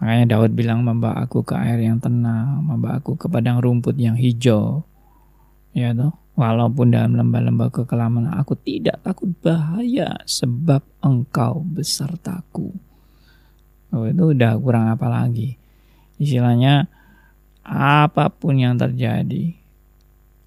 Makanya 0.02 0.34
Daud 0.34 0.58
bilang 0.58 0.82
membawa 0.82 1.22
aku 1.22 1.46
ke 1.46 1.54
air 1.54 1.78
yang 1.78 2.02
tenang, 2.02 2.58
membawa 2.66 2.98
aku 2.98 3.14
ke 3.14 3.30
padang 3.30 3.62
rumput 3.62 3.94
yang 3.94 4.18
hijau. 4.18 4.82
Ya 5.70 5.94
toh, 5.94 6.10
walaupun 6.34 6.90
dalam 6.90 7.14
lembah-lembah 7.14 7.70
kekelaman 7.70 8.34
aku 8.34 8.58
tidak 8.58 8.98
takut 9.06 9.30
bahaya 9.38 10.18
sebab 10.26 10.82
engkau 11.06 11.62
besertaku. 11.62 12.74
Oh, 13.94 14.02
itu 14.10 14.34
udah 14.34 14.58
kurang 14.58 14.90
apa 14.90 15.06
lagi. 15.06 15.54
Istilahnya 16.18 16.90
apa 17.62 18.26
pun 18.26 18.58
yang 18.58 18.74
terjadi, 18.74 19.54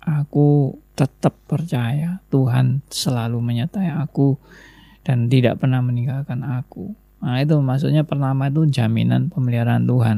aku 0.04 0.76
tetap 1.00 1.32
percaya 1.48 2.20
Tuhan 2.28 2.84
selalu 2.92 3.40
menyertai 3.40 3.88
aku 4.04 4.36
dan 5.08 5.32
tidak 5.32 5.64
pernah 5.64 5.80
meninggalkan 5.80 6.44
aku. 6.44 7.05
Nah 7.26 7.42
itu 7.42 7.58
maksudnya 7.58 8.06
pertama 8.06 8.54
itu 8.54 8.70
jaminan 8.70 9.34
pemeliharaan 9.34 9.90
Tuhan. 9.90 10.18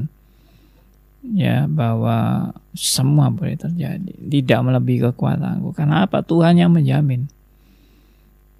Ya 1.27 1.67
bahwa 1.67 2.51
semua 2.75 3.31
boleh 3.31 3.55
terjadi, 3.55 4.11
tidak 4.27 4.59
melebihi 4.63 5.11
kekuatanku. 5.11 5.71
Karena 5.71 6.03
apa? 6.03 6.19
Tuhan 6.19 6.59
yang 6.59 6.75
menjamin. 6.75 7.31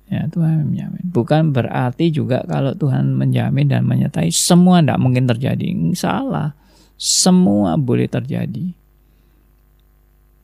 Ya 0.08 0.32
Tuhan 0.32 0.64
yang 0.64 0.68
menjamin. 0.72 1.04
Bukan 1.12 1.52
berarti 1.52 2.08
juga 2.08 2.48
kalau 2.48 2.72
Tuhan 2.72 3.12
menjamin 3.20 3.68
dan 3.68 3.84
menyertai 3.84 4.32
semua 4.32 4.80
tidak 4.80 5.00
mungkin 5.04 5.28
terjadi. 5.28 5.68
Salah. 5.92 6.56
Semua 6.98 7.76
boleh 7.76 8.08
terjadi 8.08 8.74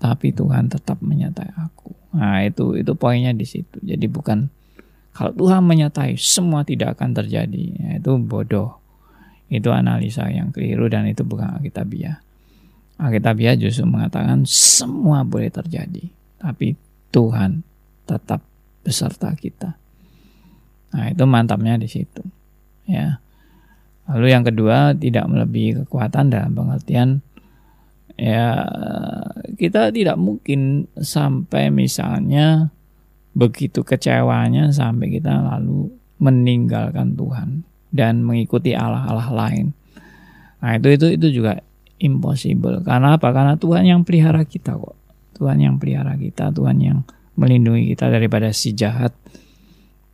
tapi 0.04 0.36
Tuhan 0.36 0.68
tetap 0.68 0.99
menyertai 0.99 1.56
aku. 1.56 1.95
Nah, 2.20 2.43
itu 2.43 2.76
itu 2.76 2.91
poinnya 2.91 3.32
di 3.32 3.47
situ. 3.47 3.80
Jadi 3.80 4.04
bukan 4.12 4.51
kalau 5.14 5.32
Tuhan 5.38 5.61
menyertai 5.61 6.18
semua 6.18 6.66
tidak 6.66 6.97
akan 6.97 7.14
terjadi. 7.14 7.64
Ya, 7.78 7.89
itu 8.01 8.18
bodoh. 8.18 8.82
Itu 9.47 9.70
analisa 9.70 10.26
yang 10.34 10.49
keliru 10.49 10.89
dan 10.89 11.05
itu 11.05 11.22
bukan 11.22 11.61
Alkitabiah. 11.61 12.18
Alkitabiah 12.97 13.53
justru 13.53 13.86
mengatakan 13.86 14.45
semua 14.49 15.22
boleh 15.22 15.53
terjadi, 15.53 16.09
tapi 16.41 16.74
Tuhan 17.14 17.61
tetap 18.09 18.41
beserta 18.82 19.30
kita. 19.38 19.78
Nah, 20.93 21.14
itu 21.14 21.24
mantapnya 21.30 21.78
di 21.78 21.86
situ. 21.86 22.26
Ya. 22.89 23.22
Lalu 24.09 24.34
yang 24.34 24.43
kedua 24.43 24.97
tidak 24.97 25.30
melebihi 25.30 25.86
kekuatan 25.86 26.34
dalam 26.34 26.51
pengertian 26.57 27.24
ya 28.14 28.61
kita 29.57 29.89
tidak 29.89 30.18
mungkin 30.22 30.86
sampai 30.97 31.74
misalnya 31.74 32.70
begitu 33.34 33.82
kecewanya 33.82 34.70
sampai 34.70 35.10
kita 35.10 35.34
lalu 35.34 35.90
meninggalkan 36.22 37.18
Tuhan 37.18 37.66
dan 37.94 38.22
mengikuti 38.22 38.74
Allah-Allah 38.74 39.30
lain. 39.34 39.66
Nah, 40.64 40.80
itu 40.80 40.96
itu 40.96 41.08
itu 41.20 41.28
juga 41.42 41.60
impossible. 42.00 42.82
Karena 42.86 43.20
apa? 43.20 43.30
Karena 43.30 43.54
Tuhan 43.60 43.84
yang 43.84 44.02
pelihara 44.08 44.48
kita 44.48 44.78
kok. 44.78 44.96
Tuhan 45.38 45.60
yang 45.60 45.76
pelihara 45.82 46.16
kita, 46.16 46.54
Tuhan 46.54 46.78
yang 46.80 47.00
melindungi 47.36 47.90
kita 47.94 48.08
daripada 48.14 48.54
si 48.54 48.78
jahat. 48.78 49.12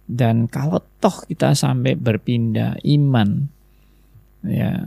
Dan 0.10 0.50
kalau 0.50 0.82
toh 0.98 1.22
kita 1.30 1.54
sampai 1.54 1.94
berpindah 1.94 2.82
iman 2.82 3.46
ya 4.42 4.82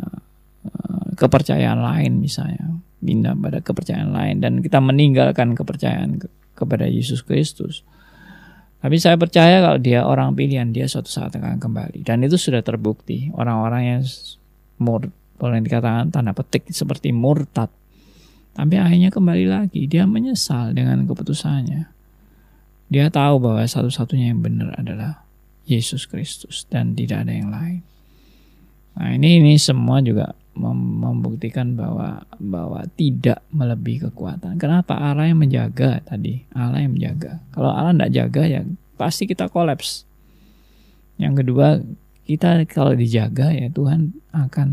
eh, 0.66 1.06
kepercayaan 1.14 1.78
lain 1.78 2.18
misalnya 2.18 2.82
pindah 2.98 3.38
pada 3.38 3.58
kepercayaan 3.62 4.10
lain 4.10 4.36
dan 4.42 4.52
kita 4.58 4.82
meninggalkan 4.82 5.54
kepercayaan 5.54 6.18
ke 6.18 6.26
kepada 6.58 6.90
Yesus 6.90 7.22
Kristus. 7.22 7.86
Tapi 8.82 8.98
saya 8.98 9.14
percaya 9.14 9.62
kalau 9.62 9.78
dia 9.78 10.02
orang 10.02 10.34
pilihan, 10.34 10.74
dia 10.74 10.90
suatu 10.90 11.06
saat 11.06 11.38
akan 11.38 11.62
kembali. 11.62 12.02
Dan 12.02 12.26
itu 12.26 12.34
sudah 12.34 12.66
terbukti. 12.66 13.30
Orang-orang 13.30 13.82
yang 13.86 14.02
mur, 14.82 15.06
boleh 15.38 15.62
dikatakan 15.62 16.10
tanda 16.10 16.34
petik 16.34 16.66
seperti 16.74 17.14
murtad. 17.14 17.70
Tapi 18.58 18.74
akhirnya 18.82 19.14
kembali 19.14 19.46
lagi. 19.46 19.86
Dia 19.86 20.02
menyesal 20.02 20.74
dengan 20.74 21.06
keputusannya. 21.06 21.86
Dia 22.90 23.06
tahu 23.06 23.38
bahwa 23.38 23.62
satu-satunya 23.62 24.34
yang 24.34 24.42
benar 24.42 24.74
adalah 24.74 25.22
Yesus 25.62 26.10
Kristus 26.10 26.66
dan 26.66 26.98
tidak 26.98 27.22
ada 27.22 27.32
yang 27.38 27.54
lain. 27.54 27.86
Nah 28.98 29.14
ini 29.14 29.40
ini 29.40 29.54
semua 29.62 30.02
juga 30.02 30.34
membuktikan 30.52 31.72
bahwa 31.72 32.28
bahwa 32.36 32.84
tidak 32.94 33.40
melebihi 33.56 34.08
kekuatan. 34.08 34.60
Kenapa 34.60 35.00
Allah 35.00 35.32
yang 35.32 35.40
menjaga 35.40 36.04
tadi? 36.04 36.44
Allah 36.52 36.84
yang 36.84 36.92
menjaga. 36.92 37.40
Kalau 37.56 37.72
Allah 37.72 37.96
tidak 37.96 38.12
jaga 38.12 38.42
ya 38.44 38.60
pasti 39.00 39.24
kita 39.24 39.48
kolaps. 39.48 40.04
Yang 41.16 41.44
kedua 41.44 41.80
kita 42.28 42.68
kalau 42.68 42.92
dijaga 42.92 43.50
ya 43.50 43.72
Tuhan 43.72 44.12
akan 44.30 44.68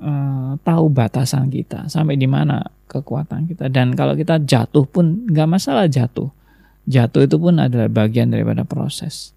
uh, 0.00 0.52
tahu 0.60 0.84
batasan 0.92 1.48
kita 1.48 1.88
sampai 1.88 2.20
di 2.20 2.28
mana 2.28 2.62
kekuatan 2.88 3.48
kita 3.48 3.68
dan 3.68 3.92
kalau 3.92 4.16
kita 4.16 4.40
jatuh 4.40 4.84
pun 4.84 5.28
nggak 5.28 5.48
masalah 5.48 5.88
jatuh. 5.88 6.28
Jatuh 6.88 7.28
itu 7.28 7.36
pun 7.36 7.60
adalah 7.60 7.88
bagian 7.88 8.32
daripada 8.32 8.64
proses. 8.64 9.36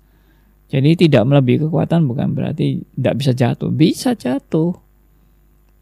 Jadi 0.72 0.96
tidak 1.08 1.28
melebihi 1.28 1.68
kekuatan 1.68 2.08
bukan 2.08 2.32
berarti 2.32 2.80
tidak 2.96 3.16
bisa 3.20 3.32
jatuh. 3.36 3.70
Bisa 3.76 4.16
jatuh. 4.16 4.72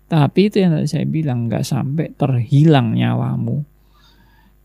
Tapi 0.10 0.50
itu 0.50 0.58
yang 0.58 0.74
tadi 0.74 0.90
saya 0.90 1.06
bilang 1.06 1.46
nggak 1.46 1.62
sampai 1.62 2.10
terhilang 2.18 2.98
nyawamu 2.98 3.62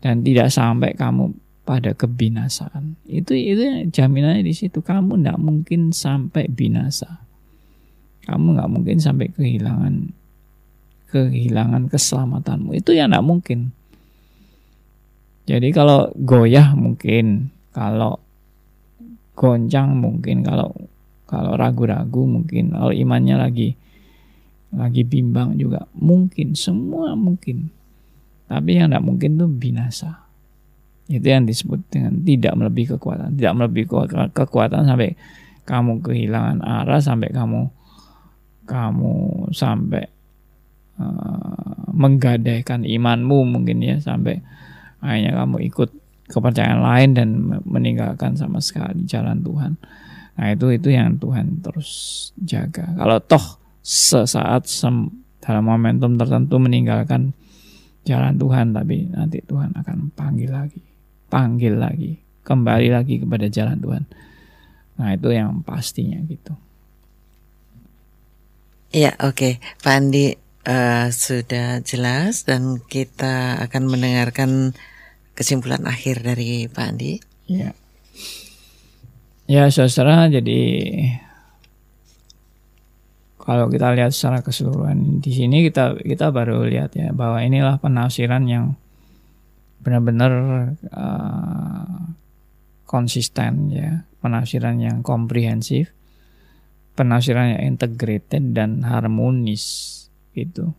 dan 0.01 0.25
tidak 0.25 0.49
sampai 0.49 0.97
kamu 0.97 1.37
pada 1.61 1.93
kebinasaan. 1.93 2.97
Itu 3.05 3.37
itu 3.37 3.89
jaminannya 3.93 4.41
di 4.41 4.57
situ. 4.57 4.81
Kamu 4.81 5.21
tidak 5.21 5.37
mungkin 5.37 5.93
sampai 5.93 6.49
binasa. 6.49 7.21
Kamu 8.25 8.57
nggak 8.57 8.71
mungkin 8.73 8.97
sampai 8.97 9.29
kehilangan 9.33 10.13
kehilangan 11.13 11.93
keselamatanmu. 11.93 12.73
Itu 12.81 12.97
yang 12.97 13.13
tidak 13.13 13.25
mungkin. 13.25 13.59
Jadi 15.45 15.69
kalau 15.69 16.09
goyah 16.17 16.73
mungkin, 16.73 17.53
kalau 17.69 18.17
goncang 19.37 19.93
mungkin, 19.93 20.41
kalau 20.41 20.73
kalau 21.29 21.53
ragu-ragu 21.53 22.25
mungkin, 22.25 22.73
kalau 22.73 22.89
imannya 22.89 23.37
lagi 23.37 23.77
lagi 24.75 25.01
bimbang 25.07 25.55
juga. 25.57 25.87
Mungkin 25.95 26.53
semua 26.53 27.15
mungkin. 27.15 27.71
Tapi 28.45 28.77
yang 28.77 28.93
tidak 28.93 29.03
mungkin 29.03 29.39
itu 29.39 29.47
binasa. 29.49 30.25
Itu 31.09 31.25
yang 31.25 31.45
disebut 31.49 31.79
dengan 31.89 32.21
tidak 32.21 32.53
melebihi 32.53 32.87
kekuatan. 32.97 33.37
Tidak 33.37 33.53
melebihi 33.55 33.87
kekuatan 34.33 34.85
sampai 34.85 35.17
kamu 35.65 36.05
kehilangan 36.05 36.61
arah 36.61 37.01
sampai 37.01 37.33
kamu 37.33 37.73
kamu 38.65 39.13
sampai 39.53 40.05
uh, 41.01 41.89
menggadaikan 41.93 42.85
imanmu 42.85 43.45
mungkin 43.45 43.81
ya 43.81 43.97
sampai 43.97 44.41
akhirnya 45.01 45.37
kamu 45.37 45.57
ikut 45.69 45.89
kepercayaan 46.25 46.81
lain 46.81 47.09
dan 47.13 47.27
meninggalkan 47.65 48.33
sama 48.33 48.57
sekali 48.57 49.05
jalan 49.05 49.45
Tuhan. 49.45 49.77
Nah 50.35 50.47
itu 50.51 50.73
itu 50.73 50.89
yang 50.89 51.21
Tuhan 51.21 51.61
terus 51.61 51.89
jaga. 52.41 52.89
Kalau 52.97 53.21
toh 53.21 53.61
sesaat 53.85 54.65
sem 54.65 55.13
dalam 55.37 55.69
momentum 55.69 56.17
tertentu 56.17 56.57
meninggalkan 56.57 57.37
jalan 58.01 58.33
Tuhan 58.41 58.73
tapi 58.73 59.05
nanti 59.13 59.45
Tuhan 59.45 59.77
akan 59.77 60.09
panggil 60.17 60.49
lagi 60.49 60.81
panggil 61.29 61.77
lagi 61.77 62.17
kembali 62.45 62.93
lagi 62.93 63.19
kepada 63.25 63.49
jalan 63.49 63.81
Tuhan. 63.81 64.03
Nah 64.95 65.09
itu 65.11 65.29
yang 65.33 65.65
pastinya 65.65 66.21
gitu. 66.29 66.53
Ya 68.93 69.17
oke. 69.19 69.35
Okay. 69.35 69.53
Pak 69.81 69.93
Andi 69.97 70.37
uh, 70.69 71.09
sudah 71.11 71.81
jelas 71.83 72.47
dan 72.47 72.79
kita 72.79 73.59
akan 73.65 73.83
mendengarkan 73.91 74.71
kesimpulan 75.35 75.83
akhir 75.83 76.23
dari 76.23 76.71
Pak 76.71 76.85
Andi 76.85 77.19
ya. 77.49 77.75
Ya 79.45 79.67
saudara 79.69 80.31
jadi 80.31 80.61
kalau 83.45 83.69
kita 83.69 83.93
lihat 83.93 84.11
secara 84.11 84.41
keseluruhan 84.41 85.21
di 85.21 85.31
sini 85.31 85.63
kita 85.69 86.01
kita 86.01 86.33
baru 86.33 86.65
lihat 86.65 86.97
ya 86.97 87.13
bahwa 87.13 87.39
inilah 87.45 87.77
penafsiran 87.77 88.49
yang 88.49 88.73
benar-benar 89.85 90.33
uh, 90.89 92.09
konsisten 92.89 93.69
ya 93.69 94.03
penafsiran 94.19 94.81
yang 94.81 95.05
komprehensif 95.05 95.93
penafsiran 96.97 97.53
yang 97.53 97.77
integrated 97.77 98.57
dan 98.57 98.81
harmonis 98.81 99.93
gitu 100.33 100.73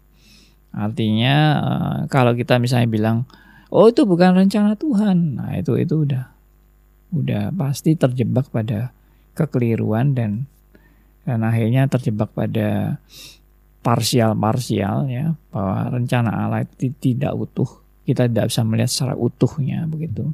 artinya 0.75 1.37
uh, 1.63 1.99
kalau 2.11 2.35
kita 2.35 2.59
misalnya 2.59 2.91
bilang 2.91 3.31
oh 3.71 3.91
itu 3.91 4.07
bukan 4.07 4.37
rencana 4.37 4.79
Tuhan. 4.79 5.41
Nah, 5.41 5.51
itu 5.59 5.79
itu 5.79 6.07
udah 6.07 6.25
udah 7.15 7.55
pasti 7.55 7.95
terjebak 7.95 8.51
pada 8.51 8.91
kekeliruan 9.39 10.17
dan 10.17 10.51
dan 11.27 11.43
akhirnya 11.43 11.91
terjebak 11.91 12.31
pada 12.31 13.03
parsial-parsial 13.83 15.11
ya 15.11 15.35
bahwa 15.51 15.91
rencana 15.91 16.31
Allah 16.31 16.63
itu 16.63 16.95
tidak 17.03 17.35
utuh. 17.35 17.67
Kita 18.07 18.31
tidak 18.31 18.55
bisa 18.55 18.63
melihat 18.63 18.91
secara 18.91 19.15
utuhnya 19.19 19.83
begitu. 19.91 20.31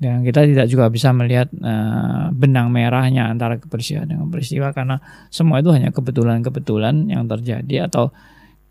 Dan 0.00 0.24
kita 0.24 0.44
tidak 0.48 0.68
juga 0.68 0.88
bisa 0.88 1.12
melihat 1.12 1.48
uh, 1.60 2.32
benang 2.32 2.72
merahnya 2.72 3.28
antara 3.28 3.60
kebersihan 3.60 4.08
dengan 4.08 4.28
peristiwa 4.32 4.72
karena 4.72 5.00
semua 5.28 5.60
itu 5.60 5.72
hanya 5.72 5.92
kebetulan-kebetulan 5.92 7.08
yang 7.08 7.28
terjadi 7.28 7.88
atau 7.88 8.08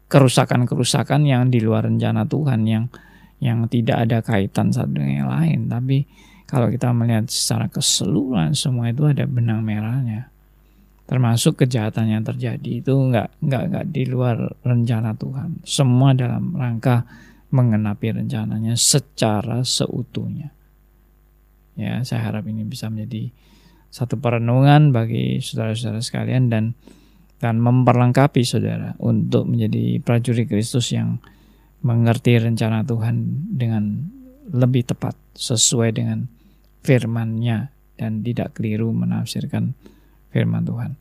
kerusakan-kerusakan 0.09 1.25
yang 1.25 1.53
di 1.53 1.61
luar 1.61 1.85
rencana 1.85 2.25
Tuhan 2.25 2.65
yang 2.65 2.89
yang 3.37 3.69
tidak 3.69 4.09
ada 4.09 4.17
kaitan 4.25 4.73
satu 4.73 4.97
dengan 4.97 5.25
yang 5.25 5.29
lain. 5.29 5.59
Tapi 5.69 5.97
kalau 6.49 6.69
kita 6.73 6.89
melihat 6.93 7.29
secara 7.29 7.69
keseluruhan 7.69 8.57
semua 8.57 8.89
itu 8.89 9.05
ada 9.05 9.29
benang 9.29 9.61
merahnya 9.61 10.33
termasuk 11.09 11.65
kejahatan 11.65 12.13
yang 12.13 12.21
terjadi 12.21 12.85
itu 12.85 12.93
nggak 12.93 13.41
nggak 13.41 13.63
nggak 13.73 13.85
di 13.89 14.05
luar 14.05 14.37
rencana 14.61 15.17
Tuhan. 15.17 15.65
Semua 15.65 16.13
dalam 16.13 16.53
rangka 16.53 17.01
mengenapi 17.49 18.13
rencananya 18.13 18.77
secara 18.77 19.65
seutuhnya. 19.65 20.53
Ya 21.73 22.05
saya 22.05 22.29
harap 22.29 22.45
ini 22.45 22.61
bisa 22.61 22.93
menjadi 22.93 23.33
satu 23.89 24.21
perenungan 24.21 24.93
bagi 24.93 25.41
saudara-saudara 25.41 25.97
sekalian 26.05 26.53
dan 26.53 26.77
dan 27.41 27.57
memperlengkapi 27.57 28.45
saudara 28.45 28.93
untuk 29.01 29.49
menjadi 29.49 29.97
prajurit 30.05 30.45
Kristus 30.45 30.93
yang 30.93 31.17
mengerti 31.81 32.37
rencana 32.37 32.85
Tuhan 32.85 33.49
dengan 33.49 34.13
lebih 34.53 34.93
tepat 34.93 35.17
sesuai 35.33 35.89
dengan 35.89 36.29
firman-Nya 36.85 37.73
dan 37.97 38.21
tidak 38.21 38.61
keliru 38.61 38.93
menafsirkan 38.93 39.73
firman 40.29 40.65
Tuhan. 40.65 40.95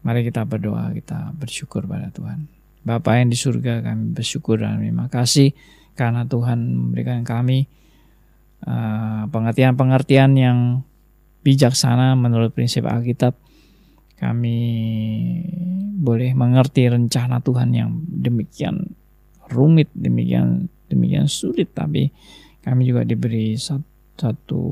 Mari 0.00 0.24
kita 0.24 0.48
berdoa, 0.48 0.90
kita 0.96 1.36
bersyukur 1.36 1.84
pada 1.84 2.08
Tuhan. 2.08 2.48
Bapa 2.80 3.20
yang 3.20 3.28
di 3.28 3.36
surga 3.36 3.84
kami 3.84 4.16
bersyukur 4.16 4.64
dan 4.64 4.80
terima 4.80 5.12
kasih 5.12 5.52
karena 5.92 6.24
Tuhan 6.24 6.58
memberikan 6.72 7.20
kami 7.28 7.68
uh, 8.64 9.28
pengertian-pengertian 9.28 10.32
yang 10.40 10.58
bijaksana 11.44 12.16
menurut 12.16 12.56
prinsip 12.56 12.88
Alkitab. 12.88 13.36
Kami 14.16 14.58
boleh 16.00 16.32
mengerti 16.36 16.88
rencana 16.88 17.40
Tuhan 17.40 17.72
yang 17.72 18.00
demikian 18.04 18.96
rumit, 19.52 19.88
demikian 19.92 20.68
demikian 20.88 21.28
sulit, 21.28 21.72
tapi 21.72 22.12
kami 22.60 22.88
juga 22.88 23.04
diberi 23.04 23.56
satu, 23.56 23.84
satu 24.16 24.62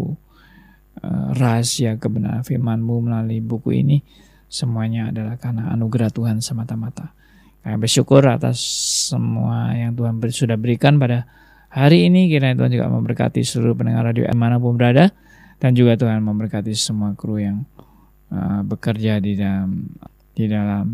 rahasia 1.34 1.96
kebenaran 1.99 2.42
firman-Mu 2.42 3.11
melalui 3.11 3.38
buku 3.38 3.82
ini 3.82 3.99
Semuanya 4.49 5.12
adalah 5.12 5.36
karena 5.36 5.68
anugerah 5.76 6.09
Tuhan 6.09 6.40
semata-mata. 6.40 7.12
Kami 7.61 7.76
bersyukur 7.76 8.24
atas 8.24 8.57
semua 9.12 9.76
yang 9.76 9.92
Tuhan 9.92 10.16
sudah 10.24 10.57
berikan 10.57 10.96
pada 10.96 11.28
hari 11.68 12.09
ini. 12.09 12.32
Kiranya 12.32 12.57
Tuhan 12.57 12.72
juga 12.72 12.88
memberkati 12.88 13.44
seluruh 13.44 13.76
pendengar 13.76 14.09
radio 14.09 14.24
pun 14.32 14.74
berada. 14.80 15.12
Dan 15.61 15.76
juga 15.76 16.01
Tuhan 16.01 16.24
memberkati 16.24 16.72
semua 16.72 17.12
kru 17.12 17.44
yang 17.44 17.68
uh, 18.32 18.64
bekerja 18.64 19.20
di 19.20 19.36
dalam 19.36 19.84
di 20.32 20.49
dalam 20.49 20.86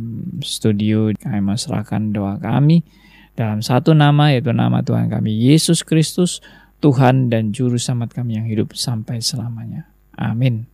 studio. 0.43 1.15
Kami 1.15 1.39
menyerahkan 1.39 2.11
doa 2.11 2.43
kami 2.43 2.83
dalam 3.39 3.63
satu 3.63 3.95
nama 3.95 4.35
yaitu 4.35 4.51
nama 4.51 4.83
Tuhan 4.83 5.07
kami 5.15 5.31
Yesus 5.31 5.87
Kristus, 5.87 6.43
Tuhan 6.83 7.31
dan 7.31 7.55
Juru 7.55 7.79
Selamat 7.79 8.19
kami 8.19 8.35
yang 8.35 8.51
hidup 8.51 8.75
sampai 8.75 9.23
selamanya. 9.23 9.94
Amin. 10.19 10.67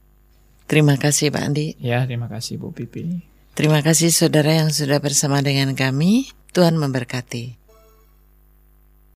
Terima 0.71 0.97
kasih 0.97 1.35
Pak 1.35 1.43
Andi. 1.43 1.75
Ya, 1.83 2.07
terima 2.07 2.31
kasih 2.31 2.57
Bu 2.57 2.71
Pipi. 2.71 3.27
Terima 3.59 3.85
kasih 3.85 4.09
saudara 4.15 4.55
yang 4.55 4.73
sudah 4.73 5.03
bersama 5.03 5.45
dengan 5.45 5.77
kami. 5.77 6.31
Tuhan 6.51 6.81
memberkati. 6.81 7.60